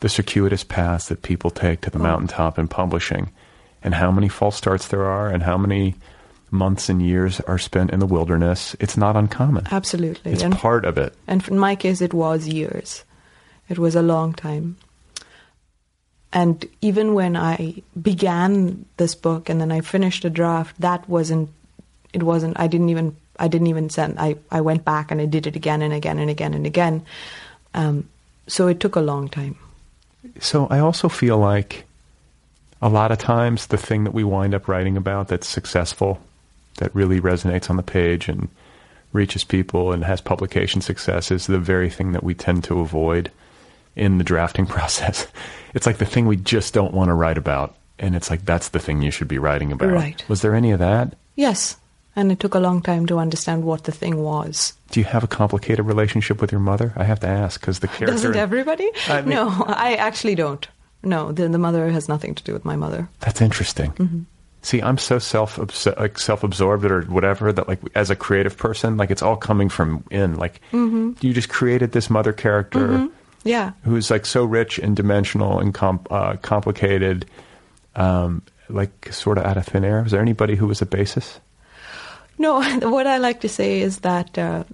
[0.00, 2.02] the circuitous paths that people take to the Oh.
[2.02, 3.30] mountaintop in publishing,
[3.84, 5.94] and how many false starts there are, and how many
[6.50, 8.74] months and years are spent in the wilderness.
[8.80, 9.66] It's not uncommon.
[9.70, 10.32] Absolutely.
[10.32, 11.14] It's and, part of it.
[11.28, 13.04] and in my case, it was years.
[13.68, 14.76] It was a long time.
[16.32, 21.50] And even when I began this book and then I finished a draft, that wasn't.
[22.12, 22.58] It wasn't.
[22.58, 23.16] I didn't even.
[23.38, 24.18] I didn't even send.
[24.18, 27.04] I I went back and I did it again and again and again and again.
[27.74, 28.08] Um,
[28.46, 29.56] so it took a long time.
[30.40, 31.84] So I also feel like
[32.80, 36.20] a lot of times the thing that we wind up writing about that's successful,
[36.78, 38.48] that really resonates on the page and
[39.12, 43.30] reaches people and has publication success is the very thing that we tend to avoid
[43.96, 45.26] in the drafting process.
[45.74, 47.74] It's like the thing we just don't want to write about.
[47.98, 49.90] And it's like, that's the thing you should be writing about.
[49.90, 50.24] Right.
[50.28, 51.14] Was there any of that?
[51.36, 51.76] Yes,
[52.16, 54.74] and it took a long time to understand what the thing was.
[54.90, 56.92] Do you have a complicated relationship with your mother?
[56.96, 58.06] I have to ask because the character.
[58.06, 58.90] Doesn't everybody?
[59.08, 60.66] I mean- no, I actually don't.
[61.04, 63.08] No, the, the mother has nothing to do with my mother.
[63.20, 63.92] That's interesting.
[63.92, 64.20] Mm-hmm.
[64.62, 65.58] See, I'm so self
[65.98, 69.68] like self absorbed or whatever that like as a creative person, like it's all coming
[69.68, 70.36] from in.
[70.36, 71.12] Like Mm-hmm.
[71.26, 73.08] you just created this mother character
[73.44, 73.72] Yeah.
[73.84, 77.26] who's like so rich and dimensional and com- uh, complicated,
[77.96, 80.02] um, like sort of out of thin air.
[80.02, 81.40] Was there anybody who was a basis?
[82.38, 84.64] No, what I like to say is that uh,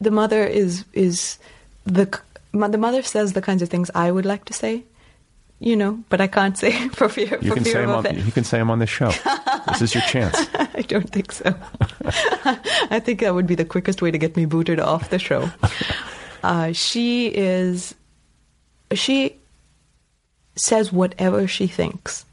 [0.00, 1.38] the mother is is
[1.84, 2.06] the
[2.52, 4.84] the mother says the kinds of things I would like to say,
[5.58, 8.16] you know, but I can't say for fear You for can fear say of him
[8.18, 8.26] on.
[8.26, 9.10] You can say him on this show.
[9.68, 10.36] this is your chance.
[10.54, 11.54] I don't think so.
[12.90, 15.48] I think that would be the quickest way to get me booted off the show.
[16.42, 17.94] Uh, she is.
[18.92, 19.36] She
[20.56, 22.24] says whatever she thinks,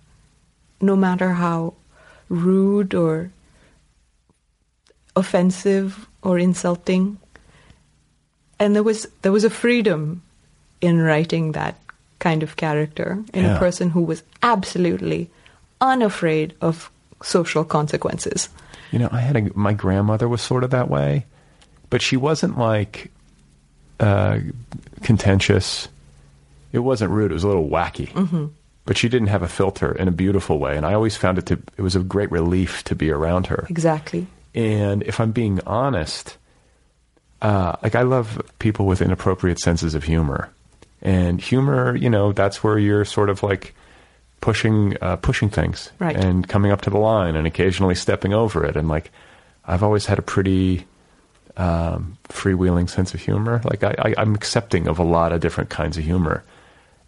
[0.82, 1.74] no matter how
[2.28, 3.32] rude or
[5.16, 7.18] offensive or insulting.
[8.60, 10.22] And there was there was a freedom
[10.82, 11.76] in writing that
[12.20, 13.56] kind of character in Yeah.
[13.56, 15.30] a person who was absolutely
[15.80, 16.92] unafraid of
[17.24, 18.50] social consequences.
[18.92, 21.26] You know, I had a, my grandmother was sort of that way,
[21.90, 23.12] but she wasn't like
[24.00, 24.40] uh,
[25.04, 25.88] contentious.
[26.72, 27.32] It wasn't rude.
[27.32, 28.48] It was a little wacky, mm-hmm.
[28.86, 30.78] but she didn't have a filter in a beautiful way.
[30.78, 31.60] And I always found it to.
[31.78, 33.66] It was a great relief to be around her.
[33.70, 34.28] Exactly.
[34.56, 36.38] And if I'm being honest,
[37.42, 40.50] uh, like I love people with inappropriate senses of humor.
[41.02, 43.74] And humor, you know, that's where you're sort of like
[44.42, 46.16] pushing uh, pushing things Right.
[46.16, 48.76] and coming up to the line and occasionally stepping over it.
[48.76, 49.12] And like,
[49.66, 50.86] I've always had a pretty
[51.60, 53.62] um, freewheeling sense of humor.
[53.64, 56.44] Like, I, I, I'm accepting of a lot of different kinds of humor,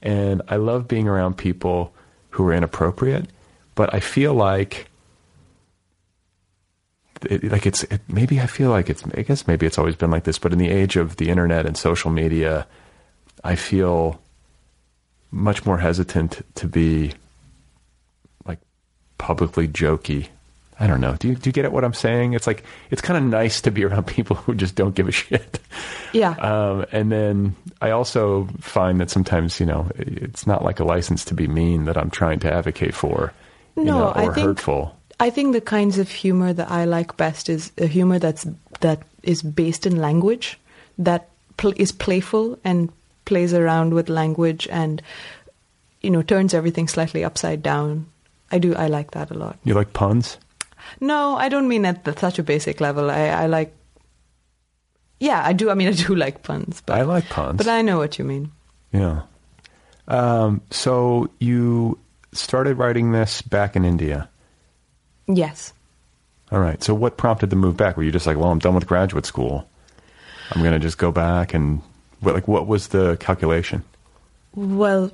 [0.01, 1.93] and I love being around people
[2.31, 3.27] who are inappropriate.
[3.73, 4.89] But I feel like
[7.29, 10.11] it, like it's it, maybe I feel like it's I guess maybe it's always been
[10.11, 12.67] like this, but in the age of the internet and social media,
[13.43, 14.19] I feel
[15.31, 17.13] much more hesitant to be
[18.45, 18.59] like
[19.17, 20.27] publicly jokey.
[20.81, 21.15] I don't know.
[21.19, 22.33] Do you do you get at what I'm saying?
[22.33, 25.11] It's like it's kind of nice to be around people who just don't give a
[25.11, 25.59] shit.
[26.11, 26.31] Yeah.
[26.39, 31.23] Um, and then I also find that sometimes you know it's not like a license
[31.25, 33.31] to be mean that I'm trying to advocate for,
[33.77, 34.97] you No, know, I think- hurtful.
[35.19, 38.47] I think the kinds of humor that I like best is a humor that's
[38.79, 40.57] that is based in language,
[40.97, 42.89] that pl- is playful and
[43.25, 44.99] plays around with language and
[46.01, 48.07] you know turns everything slightly upside down.
[48.51, 48.73] I do.
[48.75, 49.59] I like that a lot.
[49.63, 50.37] You like puns?
[50.99, 53.09] No, I don't mean at the, such a basic level.
[53.09, 53.75] I, I like.
[55.19, 55.69] Yeah, I do.
[55.69, 57.57] I mean, I do like puns, but I like puns.
[57.57, 58.51] but I know what you mean.
[58.91, 59.23] Yeah.
[60.07, 61.97] Um, so you
[62.33, 64.29] started writing this back in India.
[65.27, 65.73] Yes.
[66.51, 66.83] All right.
[66.83, 67.95] So what prompted the move back?
[67.95, 69.67] Were you just like, well, I'm done with graduate school.
[70.51, 71.81] I'm going to just go back and
[72.19, 73.83] what, like what was the calculation?
[74.53, 75.11] Well,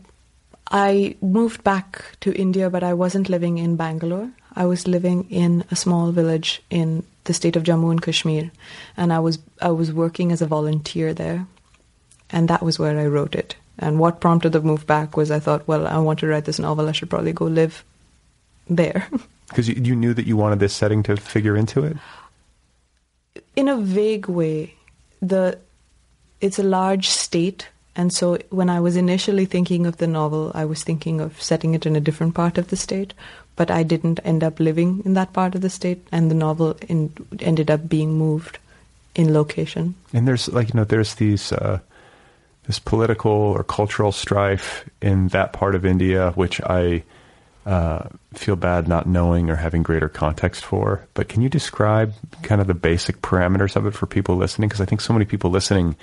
[0.72, 4.32] I moved back to India, but I wasn't living in Bangalore.
[4.58, 8.52] I was living in a small village in the state of Jammu and Kashmir,
[8.98, 11.46] and I was I was working as a volunteer there,
[12.32, 13.56] and that was where I wrote it.
[13.78, 16.58] And what prompted the move back was I thought, well, I want to write this
[16.58, 16.90] novel.
[16.90, 17.84] I should probably go live
[18.68, 19.08] there.
[19.48, 21.96] Because you, you knew that you wanted this setting to figure into it.
[23.56, 24.76] in a vague way,
[25.22, 25.58] the
[26.42, 30.66] it's a large state, and so when I was initially thinking of the novel, I
[30.66, 33.14] was thinking of setting it in a different part of the state,
[33.58, 36.78] but I didn't end up living in that part of the state, and the novel
[36.88, 38.60] in, ended up being moved
[39.16, 39.96] in location.
[40.14, 41.80] And there's like you know there's these uh,
[42.64, 47.04] this political or cultural strife in that part of India, which I
[47.66, 51.06] uh, feel bad not knowing or having greater context for.
[51.16, 54.70] But can you describe kind of the basic parameters of it for people listening?
[54.70, 55.98] Because I think so many people listening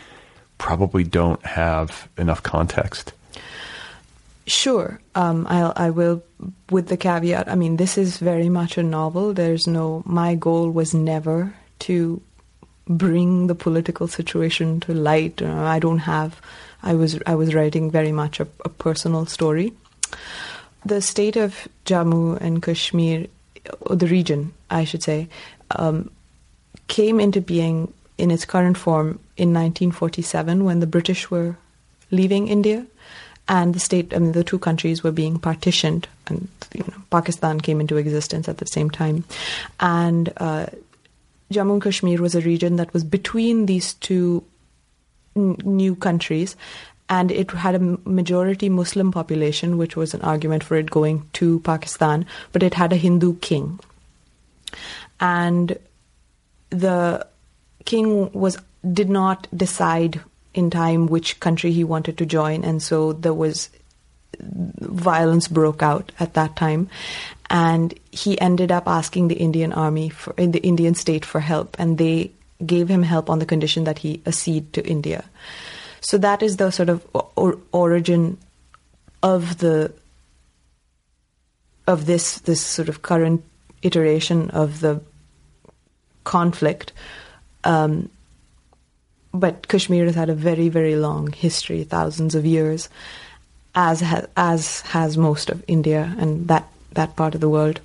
[0.58, 3.12] probably don't have enough context.
[4.46, 6.22] Sure, um, I'll, I will,
[6.70, 7.48] with the caveat.
[7.48, 9.32] I mean, this is very much a novel.
[9.32, 10.02] There's no.
[10.04, 12.20] My goal was never to
[12.86, 15.40] bring the political situation to light.
[15.40, 16.40] Uh, I don't have.
[16.82, 19.72] I was I was writing very much a, a personal story.
[20.84, 23.26] The state of Jammu and Kashmir,
[23.80, 25.28] or the region, I should say,
[25.70, 26.10] um,
[26.88, 31.56] came into being in its current form in 1947 when the British were
[32.10, 32.86] leaving India
[33.48, 37.60] and the state, I mean, the two countries were being partitioned, and you know, Pakistan
[37.60, 39.24] came into existence at the same time.
[39.80, 40.66] And uh,
[41.52, 44.44] Jammu and Kashmir was a region that was between these two
[45.36, 46.56] n- new countries,
[47.08, 51.60] and it had a majority Muslim population, which was an argument for it going to
[51.60, 53.78] Pakistan, but it had a Hindu king.
[55.20, 55.78] And
[56.70, 57.26] the
[57.84, 58.56] king was
[58.92, 60.20] did not decide
[60.54, 63.70] in time which country he wanted to join, and so there was
[64.40, 66.88] violence broke out at that time,
[67.50, 71.76] and he ended up asking the Indian army for in the Indian state for help,
[71.78, 72.30] and they
[72.64, 75.24] gave him help on the condition that he accede to India.
[76.00, 78.38] So that is the sort of or- origin
[79.22, 79.92] of the
[81.86, 83.44] of this this sort of current
[83.82, 85.00] iteration of the
[86.24, 86.92] conflict.
[87.64, 88.10] Um,
[89.34, 92.88] but Kashmir has had a very, very long history, thousands of years,
[93.74, 97.80] as ha- as has most of India and that that part of the world.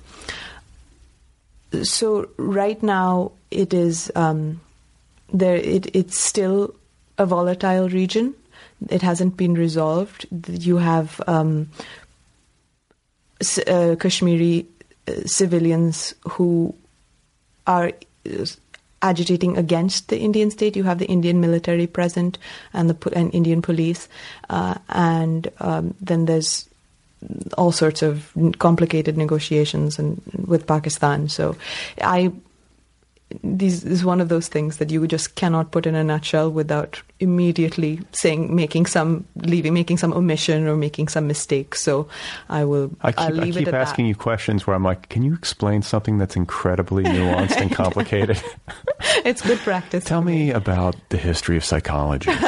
[1.82, 4.60] So right now it is um,
[5.32, 5.56] there.
[5.56, 6.74] It, it's still
[7.18, 8.34] a volatile region.
[8.88, 10.26] It hasn't been resolved.
[10.48, 11.68] You have um,
[13.66, 14.66] uh, Kashmiri
[15.08, 16.74] uh, civilians who
[17.66, 17.92] are
[19.02, 20.76] agitating against the Indian state.
[20.76, 22.38] You have the Indian military present
[22.72, 24.08] and the and Indian police,
[24.48, 26.68] uh, and um, then there's
[27.58, 31.28] all sorts of complicated negotiations and with Pakistan.
[31.28, 31.56] So,
[32.00, 32.32] I
[33.42, 37.00] this is one of those things that you just cannot put in a nutshell without
[37.20, 41.74] immediately saying making some leaving making some omission or making some mistake.
[41.74, 42.08] So,
[42.48, 44.08] I will I keep, I keep asking that.
[44.08, 48.42] you questions where I'm like, can you explain something that's incredibly nuanced and complicated?
[49.24, 50.04] It's good practice.
[50.04, 52.30] Tell me about the history of psychology.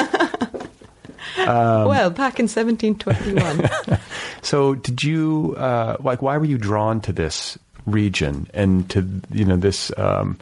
[1.39, 3.99] Um, well, back in 1721.
[4.43, 6.20] So, did you uh, like?
[6.20, 10.39] Why were you drawn to this region and to you know this um,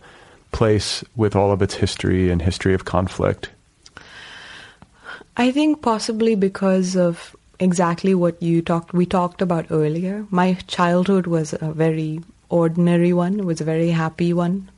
[0.52, 3.50] place with all of its history and history of conflict?
[5.36, 10.26] I think possibly because of exactly what you talked we talked about earlier.
[10.30, 13.38] My childhood was a very ordinary one.
[13.38, 14.70] It was a very happy one.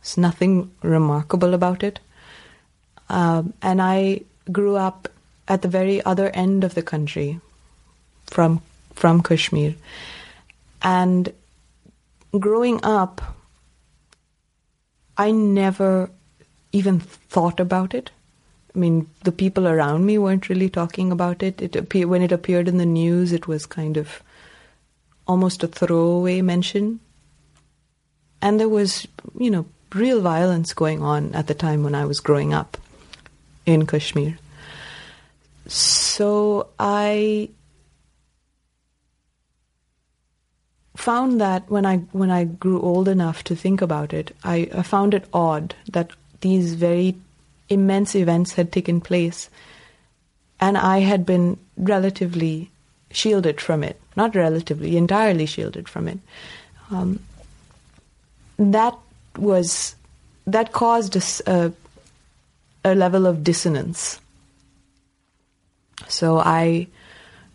[0.00, 2.00] There's nothing remarkable about it.
[3.08, 5.08] Um, and I grew up
[5.48, 7.40] at the very other end of the country,
[8.26, 8.62] from
[8.94, 9.74] from Kashmir,
[10.82, 11.32] and
[12.38, 13.20] growing up,
[15.22, 16.10] I never
[16.72, 18.10] even thought about it.
[18.74, 21.62] I mean, the people around me weren't really talking about it.
[21.62, 24.20] It appear, when it appeared in the news, it was kind of
[25.28, 26.98] almost a throwaway mention.
[28.40, 29.06] And there was,
[29.38, 32.76] you know, real violence going on at the time when I was growing up
[33.64, 34.38] in Kashmir.
[35.68, 37.50] So I
[40.96, 44.82] found that when I when I grew old enough to think about it, I, I
[44.82, 47.16] found it odd that these very
[47.68, 49.48] immense events had taken place,
[50.60, 52.70] and I had been relatively
[53.10, 54.00] shielded from it.
[54.16, 56.18] Not relatively, entirely shielded from it.
[56.90, 57.20] Um,
[58.58, 58.96] that
[59.38, 59.94] was
[60.46, 61.16] that caused
[61.46, 61.72] a,
[62.84, 64.20] a level of dissonance.
[66.08, 66.88] So I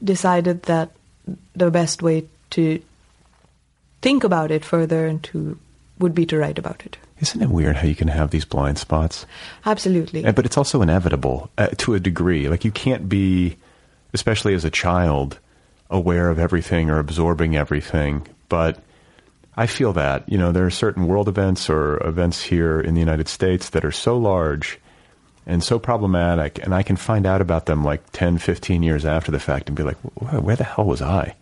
[0.03, 0.91] decided that
[1.55, 2.81] the best way to
[4.01, 5.59] think about it further and to
[5.99, 6.97] would be to write about it.
[7.19, 9.25] Isn't it weird how you can have these blind spots?
[9.65, 10.21] Absolutely.
[10.31, 12.47] But it's also inevitable uh, to a degree.
[12.47, 13.57] Like you can't be,
[14.13, 15.39] especially as a child,
[15.89, 18.27] aware of everything or absorbing everything.
[18.49, 18.79] But
[19.55, 22.99] I feel that, you know, there are certain world events or events here in the
[22.99, 24.79] United States that are so large
[25.47, 29.31] and so problematic, and I can find out about them like 10, 15 years after
[29.31, 31.35] the fact and be like, where the hell was I?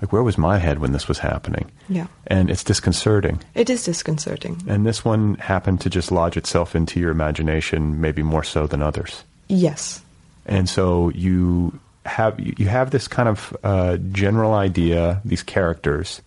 [0.00, 1.70] Like, where was my head when this was happening?
[1.88, 2.06] Yeah.
[2.26, 3.40] And it's disconcerting.
[3.54, 4.62] It is disconcerting.
[4.66, 8.82] And this one happened to just lodge itself into your imagination, maybe more so than
[8.82, 9.24] others.
[9.48, 10.00] Yes.
[10.46, 16.22] And so you have you have this kind of uh, general idea, these characters,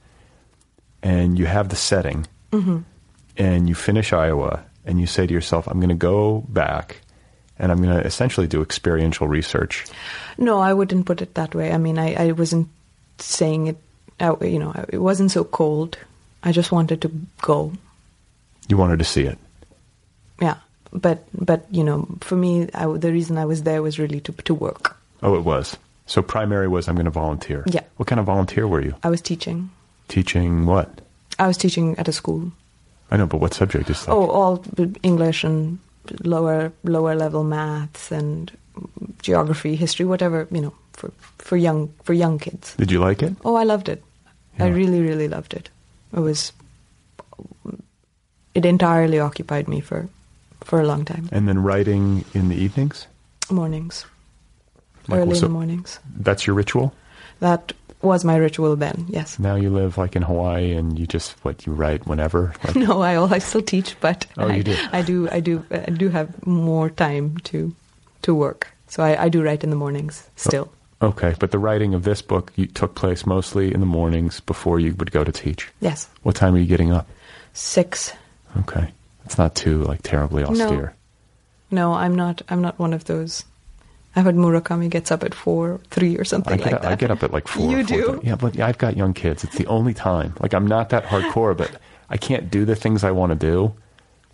[1.02, 2.28] and you have the setting,
[3.38, 7.02] and you finish Iowa, and you say to yourself, "I'm going to go back,
[7.58, 9.86] and I'm going to essentially do experiential research."
[10.38, 11.72] No, I wouldn't put it that way.
[11.72, 12.70] I mean, I, I wasn't
[13.18, 13.78] saying it,
[14.20, 15.98] uh, you know, it wasn't so cold.
[16.44, 17.12] I just wanted to
[17.42, 17.74] go.
[18.68, 19.38] You wanted to see it.
[20.42, 20.58] Yeah.
[20.92, 24.32] But, but you know, for me, I, the reason I was there was really to,
[24.32, 24.98] to work.
[25.22, 25.78] Oh, it was.
[26.06, 27.64] So primary was I'm going to volunteer.
[27.68, 27.82] Yeah.
[27.98, 28.96] What kind of volunteer were you?
[29.04, 29.72] I was teaching.
[30.08, 31.02] Teaching what?
[31.40, 32.52] I was teaching at a school.
[33.10, 34.12] I know, but what subject is that?
[34.12, 34.64] Oh, all
[35.02, 35.80] English and
[36.24, 38.52] lower lower level maths and
[39.22, 42.76] geography, history, whatever you know for for young for young kids.
[42.76, 43.34] Did you like it?
[43.44, 44.04] Oh, I loved it.
[44.60, 45.70] I really really loved it.
[46.16, 46.54] It was
[48.54, 50.08] it entirely occupied me for
[50.64, 51.28] for a long time.
[51.32, 53.08] And then writing in the evenings?
[53.50, 54.06] Mornings,
[55.08, 56.00] Like, early so- in the mornings.
[56.16, 56.94] That's your ritual?
[57.40, 59.06] That was my ritual then.
[59.10, 59.40] Yes.
[59.40, 62.54] Now you live like in Hawaii and you just, what, you write whenever?
[62.64, 64.76] Like, No, I I still teach, but Oh, I, you do?
[64.92, 67.74] I do I do I do have more time to
[68.22, 68.68] to work.
[68.88, 70.68] So I, I do write in the mornings oh, still.
[71.04, 74.80] Okay, but the writing of this book you, took place mostly in the mornings before
[74.80, 75.70] you would go to teach.
[75.82, 77.08] Yes, What time are you getting up?
[77.54, 78.14] six.
[78.58, 78.92] Okay.
[79.26, 80.96] It's not too like terribly austere.
[81.72, 82.42] No, I'm not.
[82.50, 83.46] I'm not one of those.
[84.16, 86.92] I heard Murakami gets up at four, three, or something like up, that.
[86.92, 87.72] I get up at like four.
[87.72, 88.20] You do?
[88.20, 88.24] 4:30.
[88.24, 89.44] Yeah, but I've got young kids.
[89.44, 90.36] It's the only time.
[90.40, 91.72] Like I'm not that hardcore, but
[92.10, 93.74] I can't do the things I want to do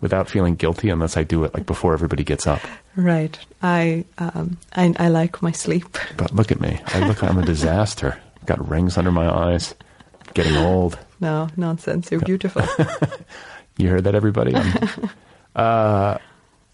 [0.00, 2.60] without feeling guilty unless I do it like before everybody gets up.
[2.96, 3.38] Right.
[3.62, 4.58] I um.
[4.72, 5.96] I I like my sleep.
[6.16, 6.80] But look at me.
[6.86, 7.22] I look.
[7.22, 8.20] I'm a disaster.
[8.46, 9.74] Got rings under my eyes.
[10.34, 10.98] Getting old.
[11.20, 12.10] No nonsense.
[12.10, 12.62] You're beautiful.
[13.80, 14.54] You heard that, everybody?
[15.56, 16.16] Uh,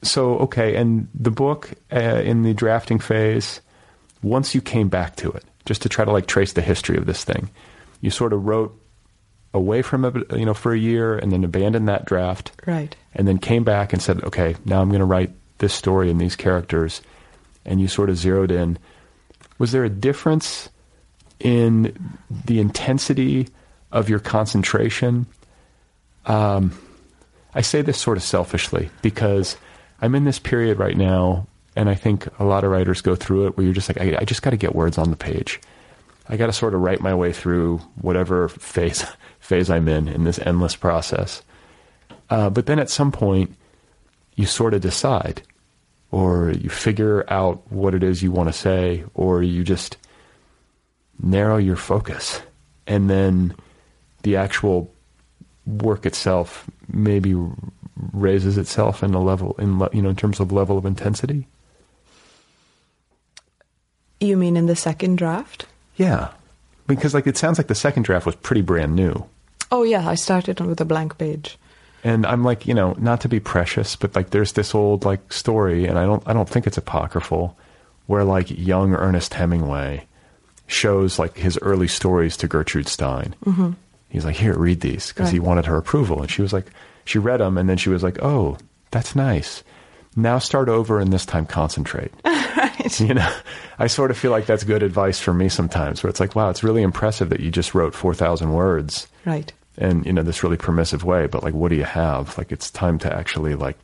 [0.03, 3.63] so, okay, and the book uh, in the drafting phase,
[4.23, 7.07] once you came back to it, just to try to like trace the history of
[7.07, 7.49] this thing,
[8.03, 8.79] you sort of wrote
[9.55, 12.95] away from it, you know, for a year, and then abandoned that draft, right.
[13.15, 16.21] and then came back and said, okay, now I'm going to write this story and
[16.21, 17.03] these characters,
[17.65, 18.79] and you sort of zeroed in.
[19.59, 20.69] Was there a difference
[21.41, 23.49] in the intensity
[23.93, 25.27] of your concentration?
[26.27, 26.79] Um,
[27.55, 29.57] I say this sort of selfishly because
[30.01, 33.47] I'm in this period right now, and I think a lot of writers go through
[33.47, 35.61] it where you're just like, I, I just got to get words on the page.
[36.29, 39.05] I got to sort of write my way through whatever phase
[39.41, 41.43] phase I'm in in this endless process.
[42.29, 43.55] Uh, but then at some point,
[44.37, 45.43] you sort of decide,
[46.11, 49.97] or you figure out what it is you want to say, or you just
[51.21, 52.41] narrow your focus.
[52.87, 53.55] And then
[54.23, 54.93] the actual
[55.67, 57.35] work itself maybe
[58.13, 61.47] raises itself in a level in you know in terms of level of intensity.
[64.21, 65.67] You mean in the second draft?
[65.97, 66.31] Yeah,
[66.87, 69.27] because like it sounds like the second draft was pretty brand new.
[69.73, 71.59] Oh yeah, I started with a blank page.
[72.07, 75.33] And I'm like, you know, not to be precious, but like there's this old like
[75.33, 77.59] story and I don't I don't think it's apocryphal
[78.07, 80.07] where like young Ernest Hemingway
[80.69, 83.35] shows like his early stories to Gertrude Stein.
[83.45, 83.73] Mm-hmm.
[84.09, 86.67] He's like, "Here, read these," because he wanted her approval, and she was like,
[87.05, 88.57] she read them, and then she was like, "Oh,
[88.93, 89.65] that's nice.
[90.15, 92.13] Now start over, and this time concentrate."
[92.57, 93.01] Right.
[93.01, 93.31] you know,
[93.79, 96.49] I sort of feel like that's good advice for me sometimes, where it's like, "Wow,
[96.49, 99.53] it's really impressive that you just wrote four thousand words." Right.
[99.79, 102.71] And you know this really permissive way but like what do you have like it's
[102.71, 103.77] time to actually like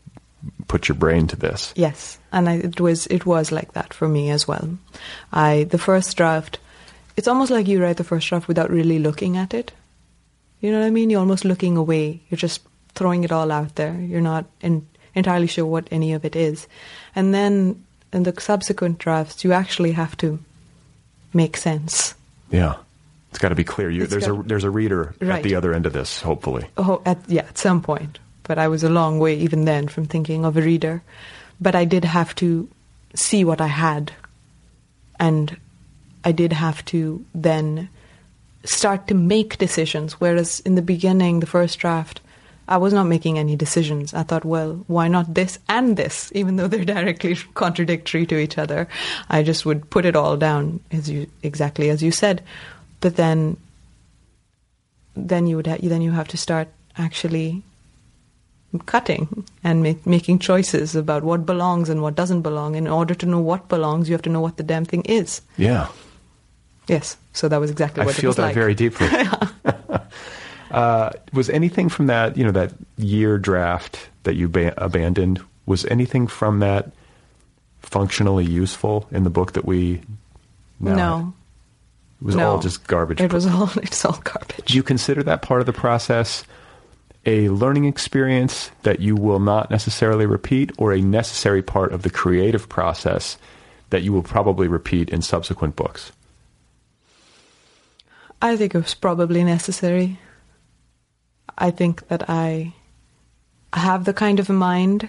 [0.69, 4.09] put your brain to this Yes, and I, it was it was like that for
[4.09, 4.79] me as well.
[5.33, 6.59] I the first draft,
[7.17, 9.73] it's almost like you write the first draft without really looking at it.
[10.61, 11.11] You know what I mean?
[11.11, 12.21] You're almost looking away.
[12.29, 12.63] You're just
[12.95, 13.95] throwing it all out there.
[14.01, 16.67] You're not in, entirely sure what any of it is,
[17.15, 20.39] and then in the subsequent drafts, you actually have to
[21.33, 22.15] make sense.
[22.51, 22.77] yeah
[23.33, 25.87] it's got to be clear you there's a there's a reader at the other end
[25.87, 28.19] of this hopefully Oh, at yeah, at some point.
[28.43, 31.03] But I was a long way even then from thinking of a reader.
[31.59, 32.69] But I did have to
[33.15, 34.13] see what I had,
[35.19, 35.57] and
[36.25, 37.89] I did have to then
[38.65, 40.21] start to make decisions.
[40.21, 42.21] Whereas in the beginning, the first draft,
[42.69, 44.13] I was not making any decisions.
[44.15, 48.59] I thought, well, why not this and this, even though they're directly contradictory to each
[48.59, 48.89] other.
[49.31, 52.43] I just would put it all down as you exactly as you said.
[53.03, 53.57] But then
[55.15, 57.63] then you would ha- then you have to start actually
[58.87, 62.75] cutting and make, making choices about what belongs and what doesn't belong.
[62.75, 65.43] In order to know what belongs, you have to know what the damn thing is.
[65.59, 65.89] yeah
[66.89, 68.55] Yes, so that was exactly i what it feel was that like.
[68.55, 69.07] very deeply
[70.71, 75.85] uh, was anything from that you know that year draft that you ba- abandoned was
[75.87, 76.91] anything from that
[77.81, 80.01] functionally useful in the book that we
[80.81, 81.35] now no,
[82.23, 82.53] it was no.
[82.53, 84.67] all just garbage It was all it's all garbage.
[84.67, 86.45] Do you consider that part of the process
[87.27, 92.11] a learning experience that you will not necessarily repeat or a necessary part of the
[92.11, 93.39] creative process
[93.91, 96.13] that you will probably repeat in subsequent books?
[98.41, 100.19] I think it was probably necessary.
[101.59, 102.73] I think that I
[103.73, 105.09] have the kind of mind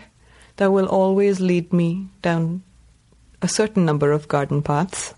[0.57, 2.63] that will always lead me down
[3.41, 5.13] a certain number of garden paths.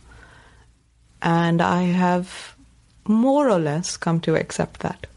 [1.26, 2.56] And I have
[3.08, 5.08] more or less come to accept that.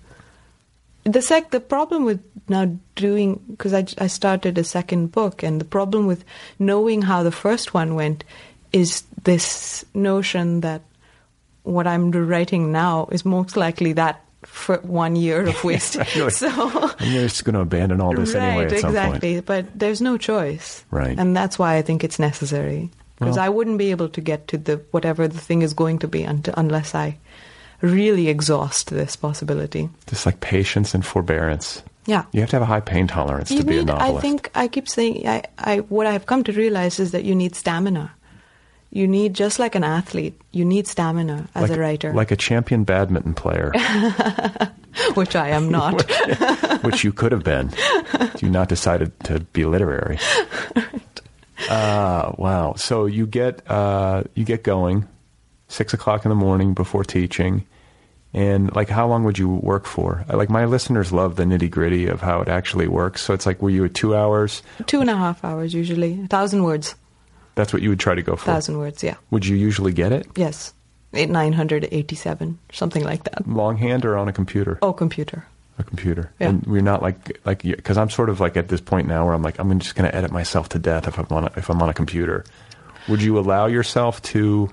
[1.04, 5.60] The sec, the problem with now doing, because I, I started a second book, and
[5.60, 6.24] the problem with
[6.58, 8.24] knowing how the first one went
[8.72, 10.82] is this notion that
[11.62, 15.62] what I'm writing now is most likely that for one year of.
[15.62, 15.80] You're like,
[16.34, 19.34] so And you're just going to abandon all this right, anyway at some exactly.
[19.34, 19.46] point.
[19.46, 21.18] But there's no choice, Right.
[21.18, 24.48] And that's why I think it's necessary because Well- I wouldn't be able to get
[24.48, 27.16] to the whatever the thing is going to be until, unless I
[27.80, 29.88] really exhaust this possibility.
[30.06, 31.82] Just like patience and forbearance.
[32.06, 32.24] Yeah.
[32.32, 34.18] You have to have a high pain tolerance You to be a novelist.
[34.18, 37.24] I think I keep saying I, I what I have come to realize is that
[37.24, 38.12] you need stamina.
[38.90, 42.36] You need just like an athlete, you need stamina as like, a writer, Like a
[42.36, 43.70] champion badminton player,
[45.14, 46.10] which I am not.
[46.82, 47.70] which you could have been.
[48.40, 50.18] You not decided to be literary.
[51.68, 52.74] Uh, wow.
[52.76, 55.06] So you get uh, you get going,
[55.68, 57.66] six o'clock in the morning before teaching,
[58.32, 60.24] and like how long would you work for?
[60.32, 63.22] Like my listeners love the nitty gritty of how it actually works.
[63.22, 64.62] So it's like, were you at two hours?
[64.86, 66.94] Two and a half hours usually, a thousand words,
[67.54, 68.50] That's what you would try to go for.
[68.50, 69.02] A thousand words.
[69.02, 70.72] Yeah, Would you usually get it yes,
[71.12, 73.46] eight nine hundred eighty-seven, something like that.
[73.46, 74.78] longhand or on a computer?
[74.80, 75.44] Oh, computer.
[75.78, 76.32] A computer.
[76.38, 76.48] Yeah.
[76.48, 79.34] And we're not like like because I'm sort of like at this point now where
[79.34, 81.70] I'm like I'm just going to edit myself to death if I'm on a, if
[81.70, 82.44] I'm on a computer.
[83.08, 84.70] Would you allow yourself to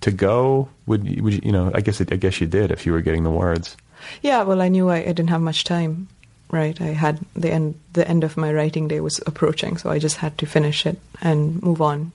[0.00, 0.68] to go?
[0.86, 1.70] Would you, would you, you know?
[1.74, 3.76] I guess it, I guess you did if you were getting the words.
[4.22, 6.08] Yeah, well, I knew I, I didn't have much time.
[6.50, 7.78] Right, I had the end.
[7.92, 10.98] The end of my writing day was approaching, so I just had to finish it
[11.20, 12.12] and move on,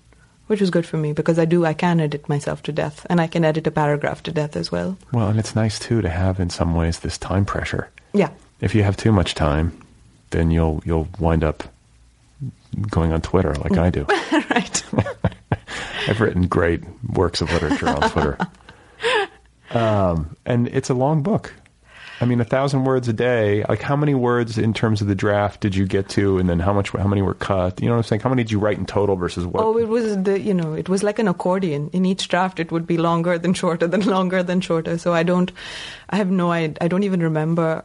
[0.54, 1.66] which was good for me because I do.
[1.66, 4.72] I can edit myself to death, and I can edit a paragraph to death as
[4.72, 5.00] well.
[5.12, 7.90] Well, and it's nice too to have in some ways this time pressure.
[8.14, 8.30] Yeah,
[8.62, 9.76] If you have too much time,
[10.30, 11.64] then you'll you'll wind up
[12.92, 14.06] going on Twitter like I do.
[14.52, 14.84] right.
[16.08, 18.38] I've written great works of literature on Twitter.
[19.72, 21.52] Um, and it's a long book.
[22.24, 23.66] I mean, a thousand words a day.
[23.68, 26.58] Like, how many words in terms of the draft did you get to, and then
[26.58, 26.92] how much?
[26.92, 27.82] How many were cut?
[27.82, 28.22] You know what I'm saying?
[28.22, 29.62] How many did you write in total versus what?
[29.62, 31.90] Oh, it was the you know it was like an accordion.
[31.92, 34.98] In each draft, it would be longer than shorter, than longer than shorter.
[34.98, 35.52] So I don't,
[36.10, 37.84] I have no I I don't even remember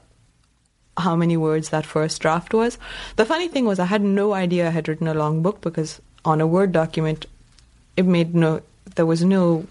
[0.96, 2.78] how many words that first draft was.
[3.16, 6.00] The funny thing was I had no idea I had written a long book because
[6.24, 7.26] on a Word document,
[7.96, 8.62] it made no
[8.94, 9.66] there was no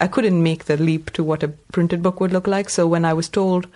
[0.00, 2.70] I couldn't make the leap to what a printed book would look like.
[2.70, 3.66] So when I was told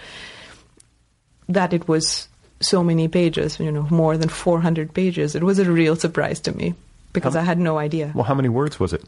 [1.48, 2.28] that it was
[2.60, 6.52] so many pages, you know, more than 400 pages, it was a real surprise to
[6.56, 6.74] me
[7.12, 8.10] because How- I had no idea.
[8.14, 9.04] well, how many words was it?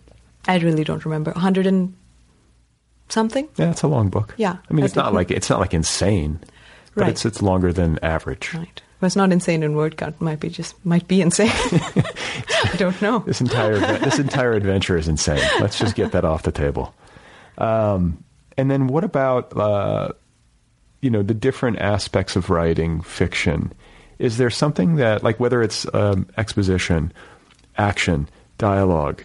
[0.46, 1.30] I really don't remember.
[1.32, 1.94] 100 and
[3.08, 3.48] something?
[3.56, 4.34] Yeah, it's a long book.
[4.36, 6.38] Yeah, I mean, I it's not like it's not like insane,
[6.94, 7.10] but Right.
[7.10, 8.52] it's it's longer than average.
[8.54, 8.82] Right.
[9.00, 10.20] Well, it's not insane in word count.
[10.20, 11.50] Might be just might be insane.
[11.52, 13.20] I don't know.
[13.20, 15.42] This entire this entire adventure is insane.
[15.60, 16.94] Let's just get that off the table.
[17.58, 18.24] Um,
[18.56, 20.12] and then what about uh,
[21.00, 23.72] you know the different aspects of writing fiction?
[24.18, 27.12] Is there something that like whether it's um, exposition,
[27.76, 28.28] action,
[28.58, 29.24] dialogue,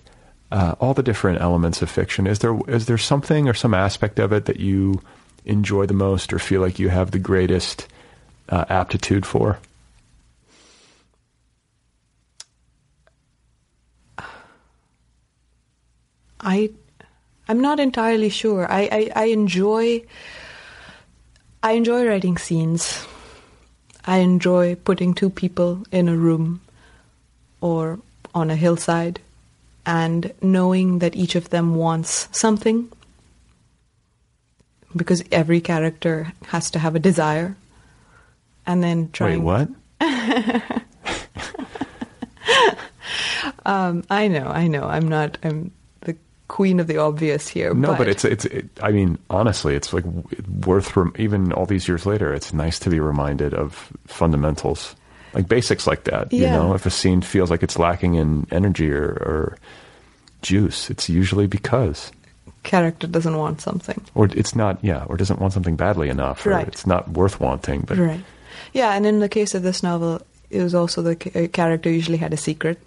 [0.51, 2.27] uh, all the different elements of fiction?
[2.27, 5.01] Is there is there something or some aspect of it that you
[5.45, 7.87] enjoy the most or feel like you have the greatest
[8.49, 9.59] uh, aptitude for?
[16.43, 16.71] I
[17.51, 18.65] I'm not entirely sure.
[18.71, 20.03] I, I, I enjoy
[21.61, 23.05] I enjoy writing scenes.
[24.05, 26.61] I enjoy putting two people in a room
[27.59, 27.99] or
[28.33, 29.19] on a hillside
[29.85, 32.89] and knowing that each of them wants something
[34.95, 37.57] because every character has to have a desire
[38.65, 39.67] and then trying Wait,
[39.99, 39.99] what?
[43.65, 45.71] um I know I know I'm not I'm
[46.51, 48.43] queen of the obvious here No, but, it's it's.
[48.45, 50.03] It, I mean, honestly, it's like
[50.65, 52.33] worth rem- even all these years later.
[52.33, 54.95] It's nice to be reminded of fundamentals,
[55.33, 56.33] like basics like that.
[56.33, 59.57] You know, if a scene feels like it's lacking in energy or, or
[60.41, 62.11] juice, it's usually because,
[62.63, 64.77] character doesn't want something or it's not.
[64.83, 66.67] Yeah, or doesn't want something badly enough, Right.
[66.67, 67.81] it's not worth wanting.
[67.87, 68.23] But Right.
[68.73, 72.17] Yeah, and in the case of this novel, it was also the uh, character usually
[72.19, 72.77] had a secret.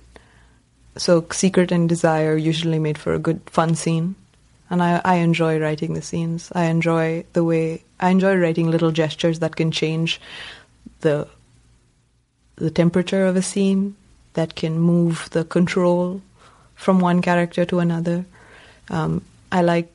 [0.97, 4.14] So secret and desire usually made for a good fun scene.
[4.70, 6.51] And I, I enjoy writing the scenes.
[6.55, 10.20] I enjoy the way I enjoy writing little gestures that can change
[11.01, 11.28] the
[12.57, 13.97] the temperature of a scene,
[14.34, 16.22] that can move the control
[16.74, 18.24] from one character to another.
[18.90, 19.92] Um, I like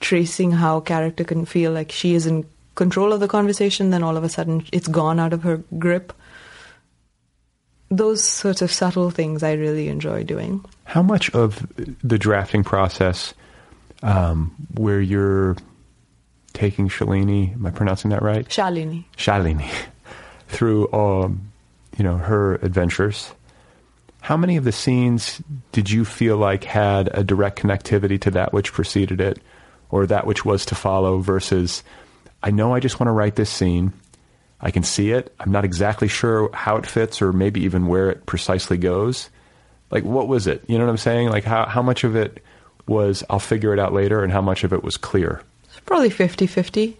[0.00, 2.44] tracing how a character can feel like she is in
[2.74, 6.12] control of the conversation, then all of a sudden it's gone out of her grip.
[7.90, 10.64] Those sorts of subtle things I really enjoy doing.
[10.84, 11.66] how much of
[12.02, 13.34] the drafting process,
[14.02, 15.56] um, where you're
[16.52, 18.46] taking Shalini, am I pronouncing that right?
[18.48, 19.04] Shalini.
[19.16, 19.70] Shalini
[20.48, 21.50] through um,
[21.96, 23.32] you know her adventures.
[24.20, 25.40] How many of the scenes
[25.72, 29.40] did you feel like had a direct connectivity to that which preceded it,
[29.90, 31.18] or that which was to follow?
[31.20, 31.82] Versus,
[32.42, 33.92] I know I just want to write this scene.
[34.60, 35.34] I can see it.
[35.38, 39.30] I'm not exactly sure how it fits, or maybe even where it precisely goes.
[39.90, 40.64] Like, what was it?
[40.66, 41.30] You know what I'm saying?
[41.30, 42.42] Like, how how much of it
[42.86, 45.42] was I'll figure it out later, and how much of it was clear?
[45.64, 46.96] It's probably 50 50.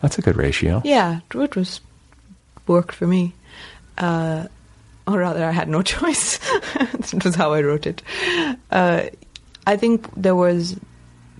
[0.00, 0.82] That's a good ratio.
[0.84, 1.80] Yeah, it was
[2.66, 3.34] worked for me.
[3.98, 4.46] Uh,
[5.06, 6.38] or rather, I had no choice.
[7.12, 8.02] it was how I wrote it.
[8.70, 9.02] Uh,
[9.66, 10.76] I think there was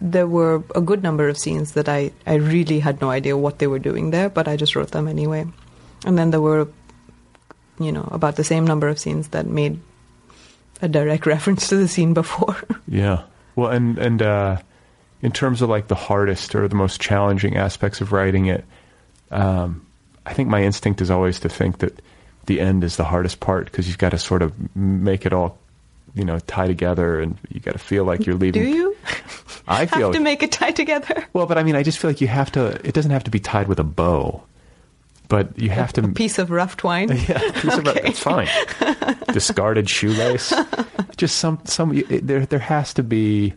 [0.00, 3.60] there were a good number of scenes that I, I really had no idea what
[3.60, 5.46] they were doing there, but I just wrote them anyway.
[6.04, 6.68] And then there were,
[7.78, 9.80] you know, about the same number of scenes that made
[10.80, 12.56] a direct reference to the scene before.
[12.88, 13.22] Yeah.
[13.56, 14.58] Well, and and uh,
[15.22, 18.64] in terms of like the hardest or the most challenging aspects of writing it,
[19.30, 19.86] um,
[20.26, 22.00] I think my instinct is always to think that
[22.46, 25.58] the end is the hardest part because you've got to sort of make it all,
[26.14, 28.62] you know, tie together, and you got to feel like you're leaving.
[28.62, 28.96] Do you
[29.66, 31.24] I feel have to make it tie together?
[31.32, 32.78] well, but I mean, I just feel like you have to.
[32.86, 34.42] It doesn't have to be tied with a bow,
[35.32, 36.02] but you have to.
[36.04, 37.08] A piece of rough twine?
[37.08, 38.00] Yeah, piece of Okay.
[38.02, 38.48] that's fine.
[39.32, 40.52] Discarded shoelace.
[41.16, 43.54] Just some some it, there there has to be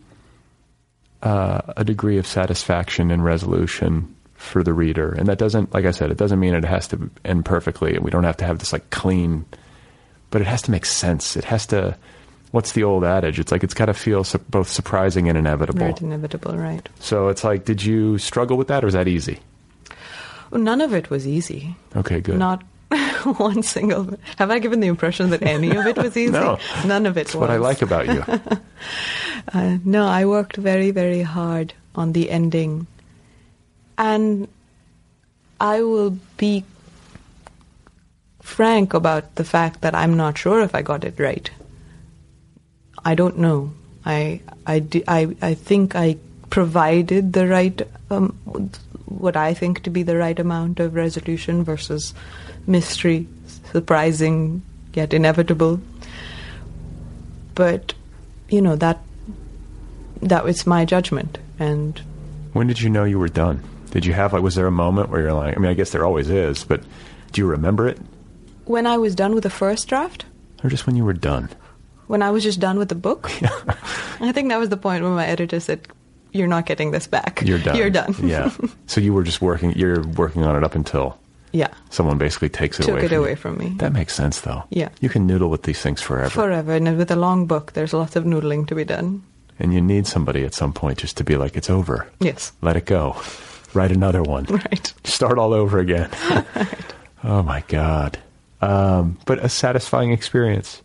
[1.22, 5.90] uh, a degree of satisfaction and resolution for the reader, and that doesn't, like I
[5.90, 7.98] said, it doesn't mean it has to end perfectly.
[7.98, 9.44] We don't have to have this like clean,
[10.30, 11.36] but it has to make sense.
[11.36, 11.96] It has to.
[12.52, 13.38] What's the old adage?
[13.38, 15.84] It's like it's got to feel su- both surprising and inevitable.
[15.84, 16.88] Right, inevitable, right.
[17.00, 19.40] So it's like, did you struggle with that, or is that easy?
[20.52, 21.76] None of it was easy.
[21.94, 22.38] Okay, good.
[22.38, 22.62] Not
[23.38, 24.16] one single.
[24.36, 26.30] Have I given the impression that any of it was easy?
[26.32, 26.58] No.
[26.84, 27.40] None of it That's was.
[27.40, 28.24] what I like about you.
[29.54, 32.88] Uh, no, I worked very, very hard on the ending.
[33.96, 34.48] And
[35.60, 36.64] I will be
[38.42, 41.48] frank about the fact that I'm not sure if I got it right.
[43.04, 43.72] I don't know.
[44.04, 46.16] I I I, I think I
[46.50, 47.80] provided the right
[48.10, 48.36] um,
[49.06, 52.12] what I think to be the right amount of resolution versus
[52.66, 53.26] mystery,
[53.72, 54.62] surprising
[54.94, 55.80] yet inevitable.
[57.54, 57.94] But
[58.48, 59.00] you know that
[60.22, 62.00] that was my judgment, and
[62.52, 63.62] When did you know you were done?
[63.90, 65.90] Did you have like was there a moment where you're like I mean I guess
[65.90, 66.82] there always is, but
[67.32, 67.98] do you remember it?
[68.66, 70.24] when I was done with the first draft,
[70.64, 71.48] Or just when you were done?
[72.08, 73.30] when I was just done with the book,
[74.20, 75.86] I think that was the point when my editor said,
[76.36, 77.42] "You're not getting this back.
[77.44, 77.76] You're done.
[77.76, 78.50] You're done." yeah.
[78.86, 81.18] So you were just working you're working on it up until
[81.52, 81.68] yeah.
[81.90, 83.36] someone basically takes it Took away it from away you.
[83.36, 83.68] from me.
[83.78, 84.64] That makes sense though.
[84.70, 84.88] Yeah.
[85.00, 86.30] You can noodle with these things forever.
[86.30, 89.22] Forever, and with a long book, there's lots of noodling to be done.
[89.58, 92.06] And you need somebody at some point just to be like, it's over.
[92.20, 93.16] Yes, Let it go.
[93.74, 94.44] Write another one.
[94.44, 94.92] right.
[95.04, 96.10] Start all over again.
[96.54, 96.94] right.
[97.24, 98.18] Oh my God.
[98.60, 100.82] Um, but a satisfying experience.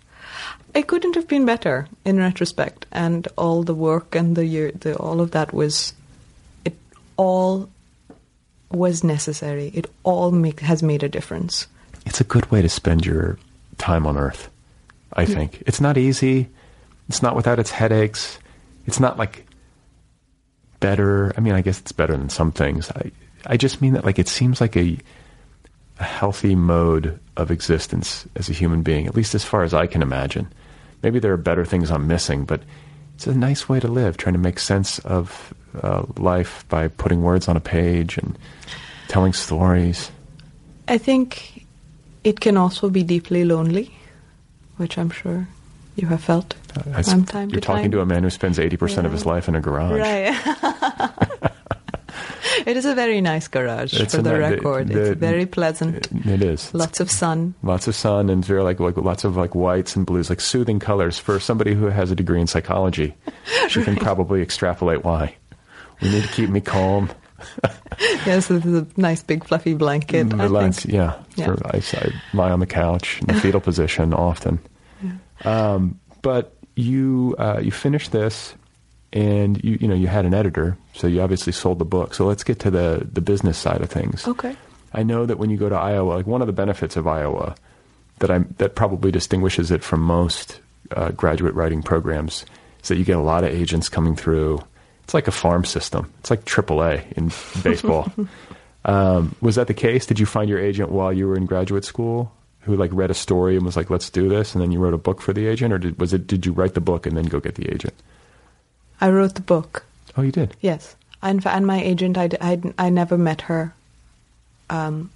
[0.74, 4.96] It couldn't have been better in retrospect, and all the work and the year, the
[4.96, 5.94] all of that was,
[6.64, 6.76] it
[7.18, 7.70] all
[8.72, 9.72] was necessary.
[9.74, 11.68] It all make, has made a difference.
[12.06, 13.38] It's a good way to spend your
[13.78, 14.50] time on Earth,
[15.14, 15.34] I mm.
[15.34, 15.64] think.
[15.66, 16.48] It's not easy.
[17.10, 18.40] It's not without its headaches.
[18.88, 19.46] It's not like
[20.80, 21.34] better.
[21.36, 22.90] I mean, I guess it's better than some things.
[22.92, 23.12] I,
[23.46, 24.98] I just mean that like it seems like a,
[26.00, 29.86] a healthy mode of existence as a human being, at least as far as I
[29.88, 30.48] can imagine.
[31.04, 32.62] Maybe there are better things I'm missing, but
[33.16, 37.22] it's a nice way to live, trying to make sense of uh, life by putting
[37.22, 38.38] words on a page and
[39.08, 40.12] telling stories.
[40.88, 41.66] I think
[42.24, 43.92] it can also be deeply lonely,
[44.78, 45.48] which I'm sure
[45.96, 46.56] you have felt
[46.96, 47.92] I- from time You're to talking time.
[47.92, 50.00] to a man who spends 80% of his life in a garage.
[50.00, 51.52] Right.
[52.66, 54.88] it is a very nice garage, It's for the record.
[54.90, 56.08] the- it's very pleasant.
[56.26, 56.74] It is.
[56.74, 57.54] Lots of sun.
[57.64, 60.80] Lots of sun and very like, like lots of like whites and blues, like soothing
[60.80, 63.14] colors for somebody who has a degree in psychology.
[63.70, 65.36] She can probably extrapolate why.
[66.02, 67.10] We need to keep me calm,
[68.26, 70.32] yes, this is a nice big fluffy blanket.
[70.34, 70.80] I relax.
[70.80, 70.94] think.
[70.94, 71.46] Yeah, Yeah.
[71.46, 74.60] For- I, I lie on the couch in the fetal position often.
[75.44, 78.54] Um, but you uh, you finished this,
[79.12, 82.14] and you you know you had an editor, so you obviously sold the book.
[82.14, 84.28] So let's get to the the business side of things.
[84.28, 84.56] Okay.
[84.94, 87.56] I know that when you go to Iowa, like one of the benefits of Iowa
[88.20, 90.60] that I that probably distinguishes it from most
[90.92, 92.46] uh, graduate writing programs
[92.82, 94.64] is that you get a lot of agents coming through.
[95.04, 96.12] It's like a farm system.
[96.20, 97.32] It's like AAA in
[97.64, 98.12] baseball.
[98.86, 100.06] um, was that the case?
[100.06, 102.32] Did you find your agent while you were in graduate school,
[102.62, 104.94] who like read a story and was like, "Let's do this," and then you wrote
[104.94, 106.28] a book for the agent, or did, was it?
[106.28, 107.94] Did you write the book and then go get the agent?
[109.00, 109.86] I wrote the book.
[110.18, 110.56] Oh, you did.
[110.62, 113.74] Yes, and and my agent, I, I, I never met her.
[114.70, 115.12] Um,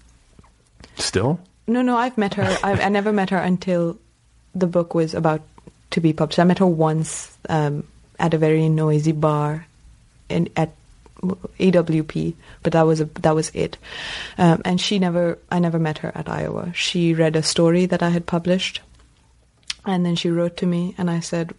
[0.98, 2.58] Still, no, no, I've met her.
[2.64, 3.98] I, I never met her until
[4.54, 5.41] the book was about
[5.91, 6.39] to be published.
[6.39, 7.86] I met her once um,
[8.20, 9.68] at a very noisy bar
[10.30, 10.72] in at
[11.22, 13.78] AWP, but that was a, that was it.
[14.38, 16.72] Um, and she never, I never met her at Iowa.
[16.74, 18.82] She read a story that I had published,
[19.86, 21.54] and then she wrote to me, and I said,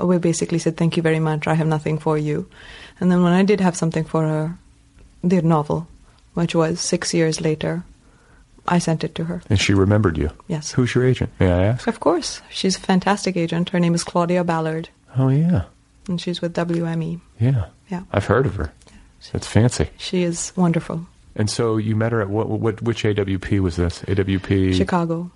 [0.00, 1.46] we basically said, "Thank you very much.
[1.46, 2.48] I have nothing for you."
[3.00, 4.58] And then when I did have something for her,
[5.22, 5.86] the novel,
[6.34, 7.84] which was six years later,
[8.68, 9.42] I sent it to her.
[9.48, 10.30] and she remembered you.
[10.48, 10.72] Yes.
[10.72, 11.30] Who's your agent?
[11.38, 11.86] May I ask?
[11.86, 13.68] Of course, she's a fantastic agent.
[13.70, 15.62] Her name is Claudia Ballard, Oh yeah,
[16.08, 17.20] and she's with WME.
[17.40, 17.66] yeah.
[17.88, 18.02] Yeah.
[18.12, 18.72] I've heard of her.
[19.32, 19.88] That's fancy.
[19.96, 21.06] She is wonderful.
[21.36, 22.48] And so you met her at what?
[22.48, 22.80] What?
[22.82, 24.00] Which AWP was this?
[24.08, 24.74] AWP.
[24.74, 25.30] Chicago.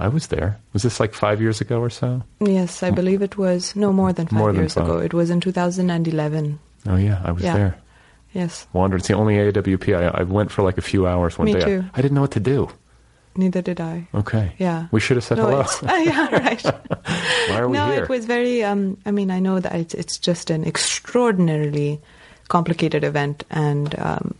[0.00, 0.58] I was there.
[0.72, 2.22] Was this like five years ago or so?
[2.40, 4.84] Yes, I believe it was no more than five More than years five.
[4.84, 4.98] ago.
[4.98, 6.58] It was in 2011.
[6.88, 7.54] Oh yeah, I was Yeah.
[7.56, 7.76] there.
[8.32, 9.00] Yes, Wandered.
[9.00, 11.60] It's the only AWP I, I went for like a few hours one Me day.
[11.64, 11.84] too.
[11.94, 12.68] I didn't know what to do.
[13.36, 14.06] neither did I.
[14.14, 14.52] Okay.
[14.58, 14.86] Yeah.
[14.92, 15.60] We should have said no, hello.
[15.60, 16.62] it's- yeah, right.
[17.50, 18.02] Why are we no, here?
[18.04, 18.62] it was very.
[18.64, 22.00] Um, I mean, I know that it's, it's just an extraordinarily
[22.48, 24.34] complicated event, and um,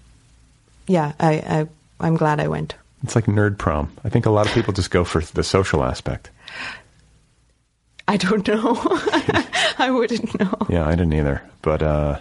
[0.86, 1.66] yeah, I, I
[2.00, 2.74] I'm glad I went.
[3.02, 3.90] It's like nerd prom.
[4.04, 6.30] I think a lot of people just go for the social aspect.
[8.08, 8.76] I don't know.
[9.78, 10.54] I wouldn't know.
[10.68, 11.42] Yeah, I didn't either.
[11.62, 12.20] But uh,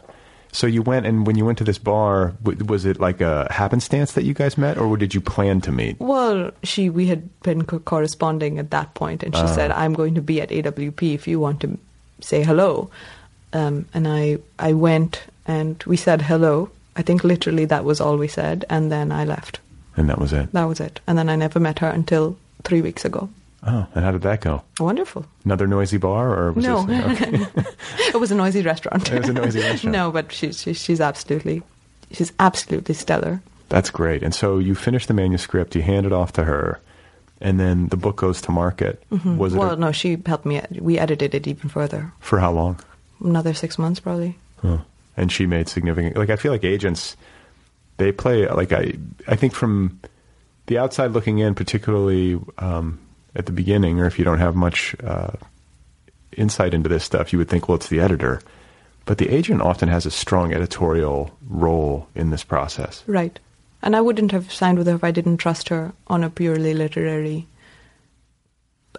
[0.51, 3.51] so you went, and when you went to this bar, w- was it like a
[3.51, 5.99] happenstance that you guys met, or did you plan to meet?
[5.99, 10.15] Well, she we had been co- corresponding at that point, and she said, "I'm going
[10.15, 11.77] to be at AWP if you want to
[12.21, 12.89] say hello."
[13.51, 16.69] Um, and I I went, and we said hello.
[16.95, 19.59] I think literally that was all we said, and then I left.
[19.97, 20.51] And that was it.
[20.53, 20.99] That was it.
[21.07, 23.29] And then I never met her until three weeks ago.
[23.65, 24.63] Oh, and how did that go?
[24.79, 25.25] Wonderful.
[25.43, 26.85] Another noisy bar, or was No.
[26.85, 27.21] this?
[27.21, 27.45] Okay.
[28.07, 29.11] it was a noisy restaurant.
[29.11, 29.91] It was a noisy restaurant.
[29.93, 31.61] no, but she's she's she's absolutely
[32.11, 33.41] she's absolutely stellar.
[33.67, 34.23] That's great.
[34.23, 36.79] And so you finish the manuscript, you hand it off to her,
[37.41, 39.03] and then the book goes to market.
[39.11, 39.57] Was it Mm-hmm.
[39.57, 40.61] well, a- no, she helped me.
[40.79, 42.13] We edited it even further.
[42.21, 42.79] for how long?
[43.21, 44.37] Another six months, probably.
[44.61, 44.77] Huh.
[45.17, 46.15] And she made significant.
[46.15, 47.17] Like I feel like agents,
[47.99, 48.93] they play like I.
[49.27, 49.99] I think from
[50.65, 52.99] the outside looking in, particularly um,
[53.35, 55.31] at the beginning, or if you don't have much uh,
[56.35, 58.41] insight into this stuff, you would think, well, it's the editor.
[59.05, 63.03] But the agent often has a strong editorial role in this process.
[63.07, 63.39] Right.
[63.81, 66.73] And I wouldn't have signed with her if I didn't trust her on a purely
[66.73, 67.47] literary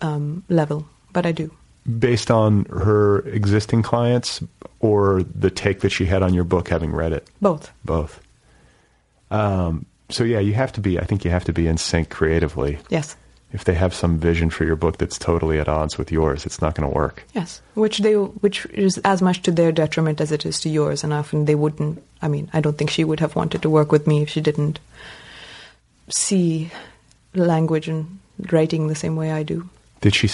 [0.01, 0.89] um, level.
[1.13, 1.53] But I do.
[1.99, 4.43] Based on her existing clients
[4.81, 7.29] or the take that she had on your book having read it?
[7.41, 7.71] Both.
[7.85, 8.21] Both.
[9.31, 12.11] Um, so, yeah, you have to be, I think you have to be in sync
[12.11, 12.79] creatively.
[12.91, 13.17] Yes.
[13.53, 16.61] if they have some vision for your book that's totally at odds with yours, it's
[16.63, 17.25] not going to work.
[17.35, 17.61] Yes.
[17.75, 21.03] Which they, which is as much to their detriment as it is to yours.
[21.03, 22.03] And often they wouldn't.
[22.23, 24.41] I mean, I don't think she would have wanted to work with me if she
[24.41, 24.79] didn't
[26.09, 26.71] see
[27.35, 28.19] language and
[28.53, 29.69] writing the same way I do.
[30.01, 30.31] Did she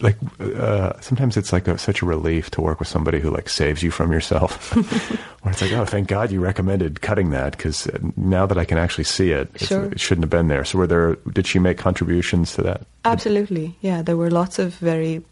[0.00, 0.16] like?
[0.40, 3.82] Uh, sometimes it's like a, such a relief to work with somebody who like saves
[3.82, 4.72] you from yourself.
[5.42, 7.86] Where it's like, oh, thank God you recommended cutting that because
[8.16, 9.84] now that I can actually see it, Sure.
[9.92, 10.64] it shouldn't have been there.
[10.64, 11.16] So, were there?
[11.32, 12.86] Did she make contributions to that?
[13.04, 14.00] Absolutely, yeah.
[14.00, 15.22] There were lots of very,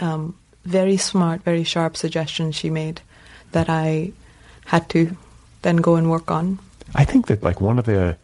[0.00, 3.00] um, very smart, very sharp suggestions she made
[3.52, 4.12] that I
[4.66, 5.16] had to
[5.62, 6.58] then go and work on.
[6.96, 8.16] I think that like one of the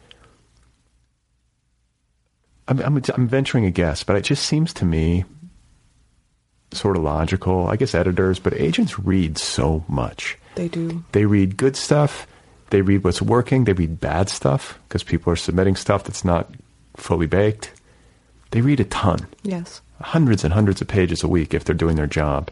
[2.71, 5.25] I'm, I'm, I'm venturing a guess, but it just seems to me
[6.73, 7.67] sort of logical.
[7.67, 10.39] I guess editors, but agents read so much.
[10.55, 11.05] They do.
[11.13, 12.27] They read good stuff.
[12.71, 13.65] They read what's working.
[13.65, 16.49] They read bad stuff because people are submitting stuff that's not
[16.97, 17.73] fully baked.
[18.53, 19.81] They read a ton, Yes.
[20.01, 22.51] hundreds and hundreds of pages a week if they're doing their job.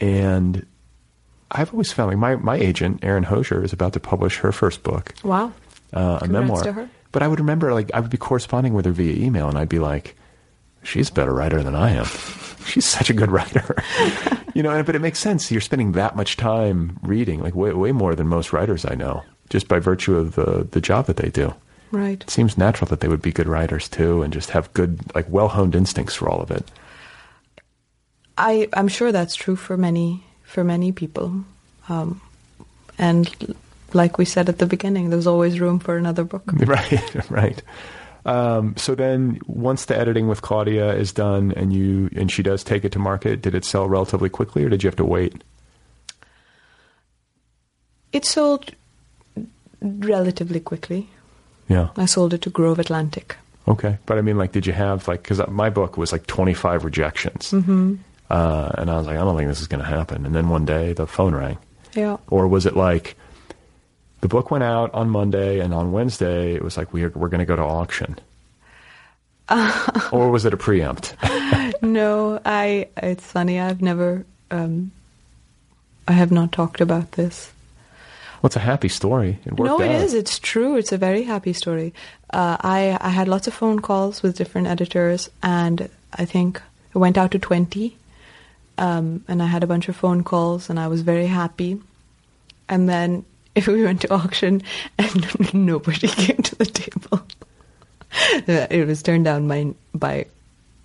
[0.00, 0.66] And
[1.50, 4.82] I've always found like my, my agent, Erin Hosier, is about to publish her first
[4.82, 5.52] book Wow.
[5.92, 6.30] uh, a Congrats
[6.64, 6.88] memoir.
[7.12, 9.68] But I would remember, like, I would be corresponding with her via email, and I'd
[9.68, 10.16] be like,
[10.82, 12.06] "She's a better writer than I am.
[12.66, 13.76] She's such a good writer."
[14.54, 15.50] you know, but it makes sense.
[15.50, 19.22] You're spending that much time reading, like way way more than most writers I know,
[19.50, 21.54] just by virtue of the the job that they do.
[21.92, 22.22] Right.
[22.22, 25.26] It seems natural that they would be good writers too, and just have good, like,
[25.28, 26.66] well honed instincts for all of it.
[28.38, 31.44] I I'm sure that's true for many for many people,
[31.90, 32.20] um,
[32.98, 33.54] and
[33.94, 36.44] like we said at the beginning, there's always room for another book.
[36.66, 37.62] Right, right.
[38.24, 42.62] Um, so then, once the editing with Claudia is done, and you and she does
[42.62, 45.42] take it to market, did it sell relatively quickly, or did you have to wait?
[48.12, 48.70] It sold
[49.80, 51.08] relatively quickly.
[51.68, 51.88] Yeah.
[51.96, 53.36] I sold it to Grove Atlantic.
[53.66, 56.54] Okay, but I mean, like, did you have like because my book was like twenty
[56.54, 57.94] five rejections, mm-hmm.
[58.30, 60.26] uh, and I was like, I don't think this is going to happen.
[60.26, 61.58] And then one day the phone rang,
[61.94, 62.16] Yeah.
[62.28, 63.16] or was it like
[64.22, 67.40] the book went out on Monday, and on Wednesday it was like we're we're going
[67.40, 68.18] to go to auction,
[70.12, 71.14] or was it a preempt?
[71.82, 72.88] No, I.
[72.96, 73.58] It's funny.
[73.58, 74.24] I've never.
[74.52, 74.92] Um,
[76.06, 77.50] I have not talked about this.
[78.40, 79.40] well, it's a happy story.
[79.44, 80.02] It worked no, it out.
[80.02, 80.14] is.
[80.14, 80.76] It's true.
[80.76, 81.92] It's a very happy story.
[82.30, 86.62] Uh, I I had lots of phone calls with different editors, and I think
[86.94, 87.96] it went out to twenty.
[88.78, 91.80] Um, and I had a bunch of phone calls, and I was very happy.
[92.68, 94.62] And then if we went to auction,
[94.98, 97.22] and nobody came to the table.
[98.48, 100.26] Uh, it was turned down by by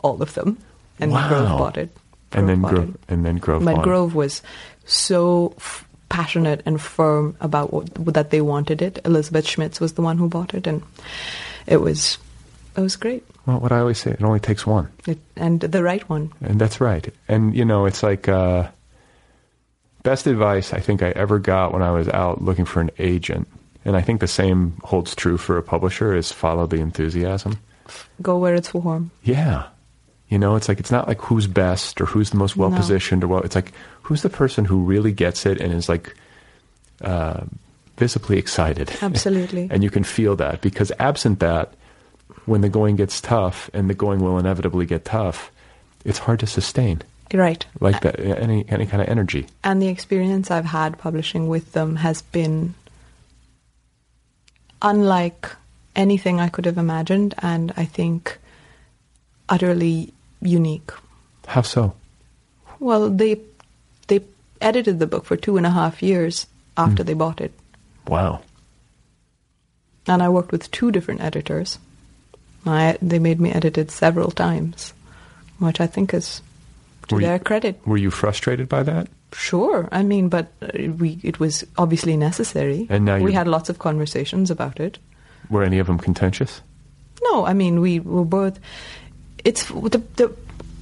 [0.04, 0.58] all of them,
[1.00, 1.28] and Wow.
[1.30, 1.90] Grove bought it.
[2.32, 3.00] and then Grove, it.
[3.10, 3.64] and then Grove.
[3.66, 3.84] But bought.
[3.84, 4.42] Grove was
[4.86, 9.00] so f- passionate and firm about what, that they wanted it.
[9.06, 10.82] Elizabeth Schmitz was the one who bought it, and
[11.66, 12.18] it was
[12.78, 13.24] it was great.
[13.46, 14.90] Well, what I always say, it only takes one.
[15.06, 16.32] It, and the right one.
[16.42, 17.14] And that's right.
[17.28, 18.68] And you know, it's like uh,
[20.08, 23.46] best advice I think I ever got when I was out looking for an agent.
[23.84, 27.60] And I think the same holds true for a publisher is follow the enthusiasm.
[28.22, 29.12] Go where it's warm.
[29.24, 29.68] Yeah.
[30.30, 33.22] You know, it's like it's not like who's best or who's the most well positioned
[33.26, 33.44] or what.
[33.44, 36.16] it's like who's the person who really gets it and is like
[37.02, 37.44] uh,
[37.98, 38.90] visibly excited.
[39.02, 39.68] Absolutely.
[39.70, 41.74] and you can feel that because absent that,
[42.46, 45.52] when the going gets tough and the going will inevitably get tough,
[46.06, 47.04] it's hard to sustain
[47.34, 47.66] Right.
[47.82, 49.48] like that any any kind of energy.
[49.64, 52.74] And the experience I've had publishing with them has been
[54.82, 55.50] unlike
[55.96, 58.38] anything I could have imagined, and I think
[59.50, 60.92] utterly unique.
[61.48, 61.94] How so?
[62.80, 63.42] Well, they
[64.08, 64.22] they
[64.62, 66.48] edited the book for two and a half years
[66.78, 67.08] after Hmm.
[67.08, 67.52] they bought it,
[68.08, 68.42] Wow.
[70.08, 71.80] and I worked with two different editors.
[72.66, 74.94] I, they made me edit it several times,
[75.60, 76.42] which I think is
[77.08, 77.80] to Were you- their credit.
[77.86, 79.08] Were you frustrated by that?
[79.34, 82.88] Sure, I mean, but uh, we it was obviously necessary.
[82.90, 85.00] And now we had lots of conversations about it.
[85.50, 86.62] Were any of them contentious?
[87.24, 88.58] No, I mean we were both.
[89.44, 90.34] It's the, the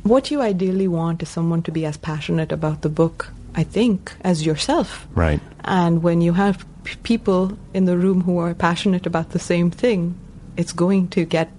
[0.03, 4.13] what you ideally want is someone to be as passionate about the book, I think,
[4.21, 5.07] as yourself.
[5.15, 5.39] Right.
[5.63, 9.71] And when you have p- people in the room who are passionate about the same
[9.71, 10.13] thing,
[10.57, 11.49] it's going to get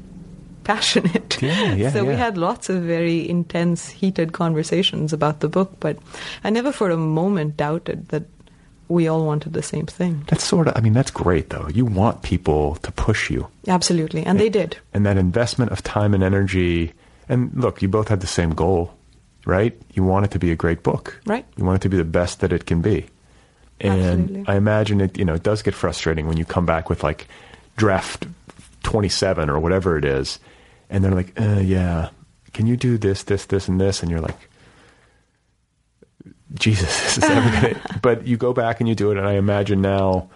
[0.67, 1.41] passionate.
[1.41, 5.99] Yeah, yeah, so we had lots of very intense, heated conversations about the book, but
[6.43, 8.25] I never for a moment doubted that
[8.89, 10.25] we all wanted the same thing.
[10.29, 11.69] That's sort of, I mean, that's great though.
[11.69, 13.49] You want people to push you.
[13.67, 14.25] Absolutely.
[14.25, 14.77] And they did.
[14.93, 16.93] And that investment of time and energy.
[17.29, 18.95] And look, you both had the same goal,
[19.45, 19.77] right?
[19.95, 21.21] You want it to be a great book.
[21.27, 21.45] Right.
[21.57, 23.07] You want it to be the best that it can be.
[23.81, 24.45] And Absolutely.
[24.47, 27.27] I imagine it, you know, it does get frustrating when you come back with like
[27.77, 28.27] draft
[28.85, 30.39] 27 or whatever it is.
[30.89, 32.11] And they're like, uh, yeah,
[32.53, 34.03] can you do this, this, this, and this?
[34.03, 34.49] And you're like,
[36.55, 39.19] Jesus, this is ever gonna, but you go back and you do it.
[39.19, 40.31] And I imagine now,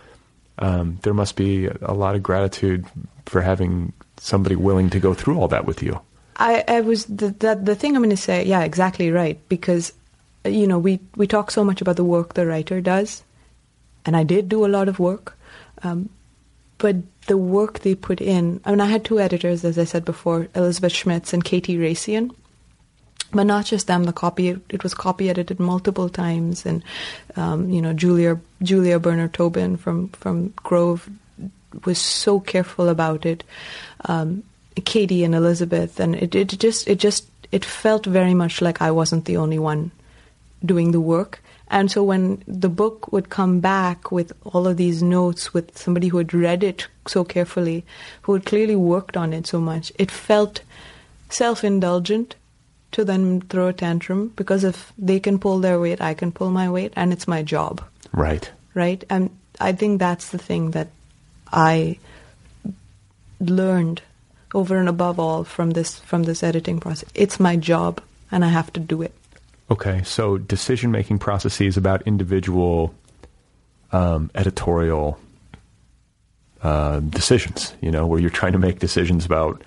[0.58, 2.84] um, there must be a lot of gratitude
[3.26, 6.00] for having somebody willing to go through all that with you.
[6.36, 8.44] I, I was the, the the thing I'm going to say.
[8.44, 9.38] Yeah, exactly right.
[9.48, 9.92] Because
[10.44, 13.22] uh, you know we we talk so much about the work the writer does,
[14.04, 15.36] and I did do a lot of work,
[15.82, 16.08] um,
[16.78, 16.96] but
[17.30, 18.60] the work they put in.
[18.64, 22.34] I mean, I had two editors, as I said before, Elizabeth Schmitz and Katie Raissian.
[23.32, 24.02] But not just them.
[24.02, 26.82] The copy it was copy edited multiple times, and
[27.36, 31.08] um, you know Julia Julia Berner Tobin from from Grove
[31.84, 33.44] was so careful about it.
[34.06, 34.42] Um,
[34.84, 38.90] Katie and Elizabeth, and it, it just it just it felt very much like I
[38.90, 39.92] wasn't the only one
[40.64, 41.40] doing the work.
[41.70, 46.08] And so when the book would come back with all of these notes, with somebody
[46.08, 47.84] who had read it so carefully,
[48.22, 50.62] who had clearly worked on it so much, it felt
[51.28, 52.34] self-indulgent
[52.90, 56.50] to then throw a tantrum because if they can pull their weight, I can pull
[56.50, 58.50] my weight, and it's my job Right.
[58.74, 59.04] right?
[59.08, 60.88] And I think that's the thing that
[61.52, 61.98] I
[63.38, 64.02] learned
[64.52, 67.08] over and above all from this from this editing process.
[67.14, 68.02] It's my job,
[68.32, 69.14] and I have to do it.
[69.70, 70.02] Okay.
[70.04, 72.94] So decision making processes about individual
[73.92, 75.18] um, editorial
[76.62, 79.62] uh, decisions, you know, where you're trying to make decisions about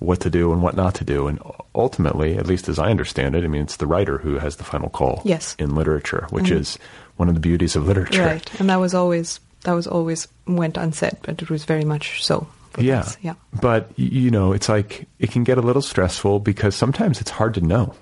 [0.00, 1.28] what to do and what not to do.
[1.28, 1.38] And
[1.74, 4.64] ultimately, at least as I understand it, I mean, it's the writer who has the
[4.64, 5.54] final call Yes.
[5.58, 6.58] in literature, which Mhm.
[6.58, 6.78] is
[7.16, 8.22] one of the beauties of literature.
[8.24, 12.22] Right, and that was always that was always went unsaid, but it was very much
[12.22, 12.46] so.
[12.76, 13.00] Yeah.
[13.00, 13.34] us, yeah.
[13.62, 17.54] But, you know, it's like, it can get a little stressful because sometimes it's hard
[17.54, 17.94] to know.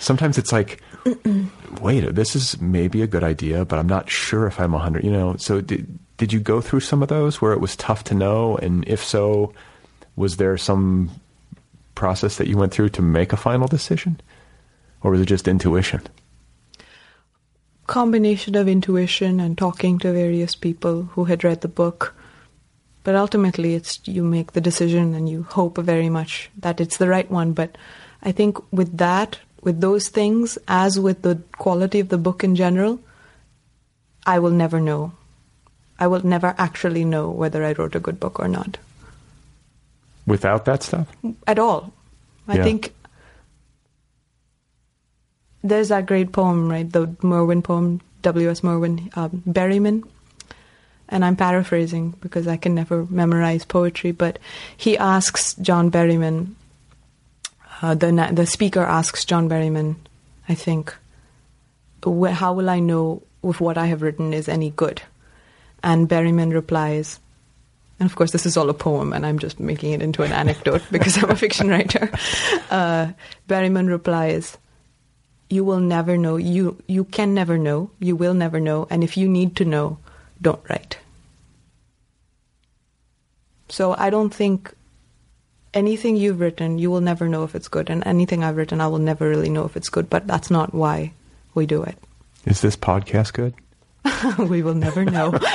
[0.00, 0.80] Sometimes it's like,
[1.80, 5.12] wait, this is maybe a good idea, but I'm not sure if I'm 100, you
[5.12, 5.36] know.
[5.36, 8.56] So did, did you go through some of those where it was tough to know?
[8.56, 9.52] And if so,
[10.16, 11.10] was there some
[11.94, 14.20] process that you went through to make a final decision?
[15.02, 16.00] Or was it just intuition?
[17.86, 22.14] Combination of intuition and talking to various people who had read the book.
[23.04, 27.08] But ultimately, it's you make the decision and you hope very much that it's the
[27.08, 27.52] right one.
[27.52, 27.76] But
[28.22, 32.54] I think with that, with those things, as with the quality of the book in
[32.56, 33.00] general,
[34.26, 35.12] I will never know.
[35.98, 38.78] I will never actually know whether I wrote a good book or not
[40.26, 41.08] Without that stuff?
[41.46, 41.92] at all.
[42.48, 42.64] I Yeah.
[42.64, 42.94] think
[45.62, 46.90] there's that great poem, right?
[46.90, 48.62] The Merwin poem, W.S.
[48.62, 50.04] Merwin, um, Berryman.
[51.08, 54.38] And I'm paraphrasing because I can never memorize poetry, but
[54.76, 56.54] he asks John Berryman,
[57.82, 59.96] uh, the, the speaker asks John Berryman,
[60.48, 60.94] I think,
[62.02, 65.02] how will I know if what I have written is any good?
[65.82, 67.20] And Berryman replies,
[68.00, 70.32] and of course, this is all a poem, and I'm just making it into an
[70.32, 72.10] anecdote because I'm a fiction writer.
[72.70, 73.12] Uh,
[73.46, 74.56] Berryman replies,
[75.50, 76.36] "You will never know.
[76.36, 77.90] You you can never know.
[77.98, 78.86] You will never know.
[78.88, 79.98] And if you need to know,
[80.40, 80.96] don't write."
[83.68, 84.74] So I don't think
[85.74, 88.86] anything you've written, you will never know if it's good, and anything I've written, I
[88.88, 90.08] will never really know if it's good.
[90.10, 91.12] But that's not why
[91.54, 91.96] we do it.
[92.46, 93.54] Is this podcast good?
[94.48, 95.38] we will never know.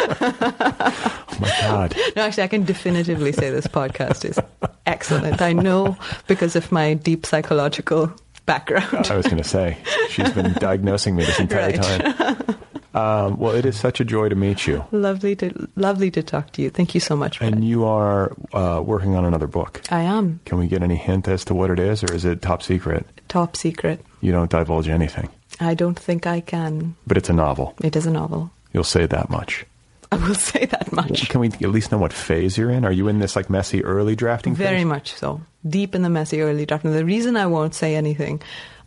[1.38, 1.96] Oh my God.
[2.16, 4.40] No, actually, I can definitively say this podcast is
[4.86, 5.42] excellent.
[5.42, 5.98] I know
[6.28, 8.10] because of my deep psychological
[8.46, 9.08] background.
[9.08, 9.78] I was going to say,
[10.10, 12.16] she's been diagnosing me this entire Right.
[12.16, 12.56] time.
[12.96, 14.86] Um, well, it is such a joy to meet you.
[14.92, 16.70] lovely to lovely to talk to you.
[16.70, 17.38] Thank you so much.
[17.40, 19.82] For And you are uh, working on another book.
[19.92, 22.42] I am Can we get any hint as to what it is, or is it
[22.42, 23.06] top secret?
[23.28, 24.00] top secret.
[24.22, 25.28] You don't divulge anything.
[25.60, 26.96] I don't think I can.
[27.06, 27.76] But it's a novel.
[27.84, 28.50] It is a novel.
[28.72, 29.66] You'll say that much.
[30.12, 31.28] I will say that much.
[31.30, 32.86] Can we at least know what phase you're in?
[32.86, 34.68] Are you in this like messy early drafting phase?
[34.68, 34.86] Very phase?
[34.86, 35.42] much so.
[35.68, 36.94] Deep in the messy early drafting.
[36.94, 38.42] The reason I won't say anything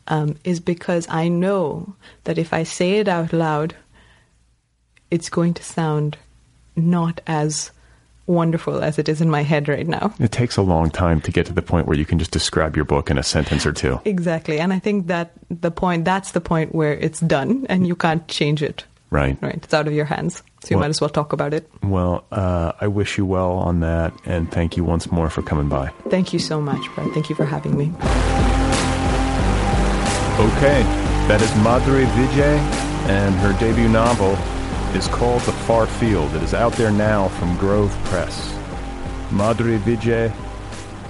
[0.07, 1.95] um, is because I know
[2.25, 3.75] that if I say it out loud,
[5.11, 6.17] it's going to sound
[6.77, 7.71] not as
[8.27, 10.13] wonderful as it is in my head right now.
[10.21, 12.77] It takes a long time to get to the point where you can just describe
[12.77, 14.01] your book in a sentence or two.
[14.05, 14.61] Exactly.
[14.61, 18.29] And I think that the point that's the point where it's done and you can't
[18.29, 18.85] change it.
[19.11, 19.39] Right.
[19.41, 19.55] Right.
[19.55, 20.43] It's out of your hands.
[20.63, 21.71] So you Well- might as well talk about it.
[21.83, 25.69] Well, uh, I wish you well on that, and thank you once more for coming
[25.71, 25.91] by.
[26.11, 27.11] Thank you so much, Brad.
[27.15, 27.87] Thank you for having me.
[30.39, 30.83] Okay,
[31.27, 32.59] that is Madhuri Vijay,
[33.09, 34.37] and her debut novel
[34.95, 36.35] is called The Far Field.
[36.35, 38.55] It is out there now from Grove Press.
[39.31, 40.35] Madhuri Vijay,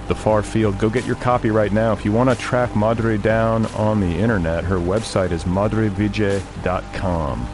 [0.07, 0.77] The Far Field.
[0.77, 1.93] Go get your copy right now.
[1.93, 7.47] If you want to track Madhuri down on the internet, her website is madhurivijay.com.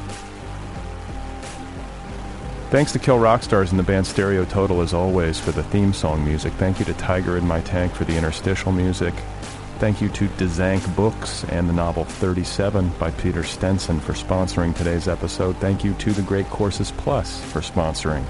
[2.72, 5.94] Thanks to Kill Rock Stars and the band Stereo Total as always for the theme
[5.94, 6.52] song music.
[6.54, 9.14] Thank you to Tiger in My Tank for the interstitial music.
[9.80, 15.10] Thank you to Dzanc Books and the novel 37 by Peter Stenson for sponsoring today's
[15.10, 15.58] episode.
[15.58, 18.24] Thank you to the Great Courses Plus for sponsoring.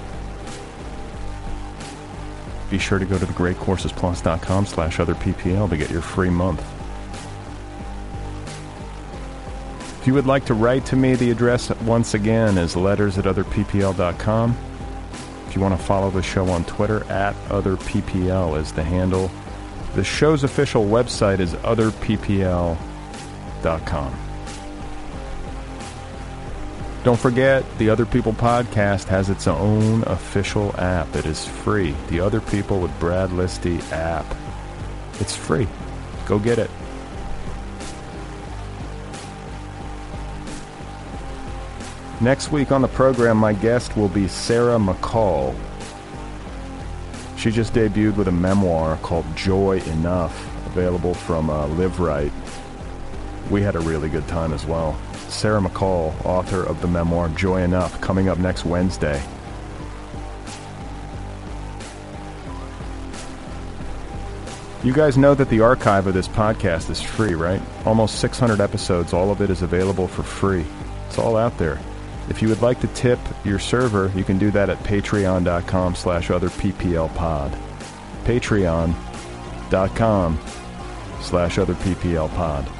[2.68, 6.60] Be sure to go to thegreatcoursesplus.com slash other PPL to get your free month.
[10.00, 13.24] If you would like to write to me, the address once again is letters at
[13.24, 14.56] otherppl.com.
[15.46, 19.30] If you want to follow the show on Twitter, at otherppl is the handle.
[19.96, 22.76] The show's official website is otherppl.com.
[27.02, 31.16] Don't forget, the Other People podcast has its own official app.
[31.16, 31.94] It is free.
[32.08, 34.26] The Other People with Brad Listi app.
[35.18, 35.66] It's free.
[36.26, 36.70] Go get it.
[42.20, 45.54] Next week on the program, my guest will be Sarah McColl.
[47.46, 52.32] She just debuted with a memoir called Joy Enough, available from uh, Liveright.
[53.50, 54.98] We had a really good time as well.
[55.28, 59.22] Sarah McColl, author of the memoir Joy Enough, coming up next Wednesday.
[64.82, 67.62] You guys know that the archive of this podcast is free, right?
[67.84, 70.64] Almost 600 episodes, all of it is available for free.
[71.06, 71.78] It's all out there.
[72.28, 76.28] If you would like to tip your server, you can do that at patreon.com slash
[76.28, 77.58] otherpplpod.
[78.24, 78.90] Patreon.com
[81.20, 82.72] slash otherpplpod.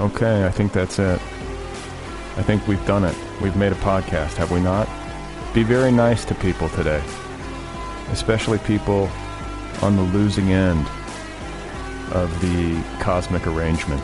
[0.00, 1.20] Okay, I think that's it.
[2.36, 3.14] I think we've done it.
[3.42, 4.88] We've made a podcast, have we not?
[5.52, 7.02] Be very nice to people today,
[8.10, 9.10] especially people
[9.82, 10.86] on the losing end
[12.12, 14.02] of the cosmic arrangement.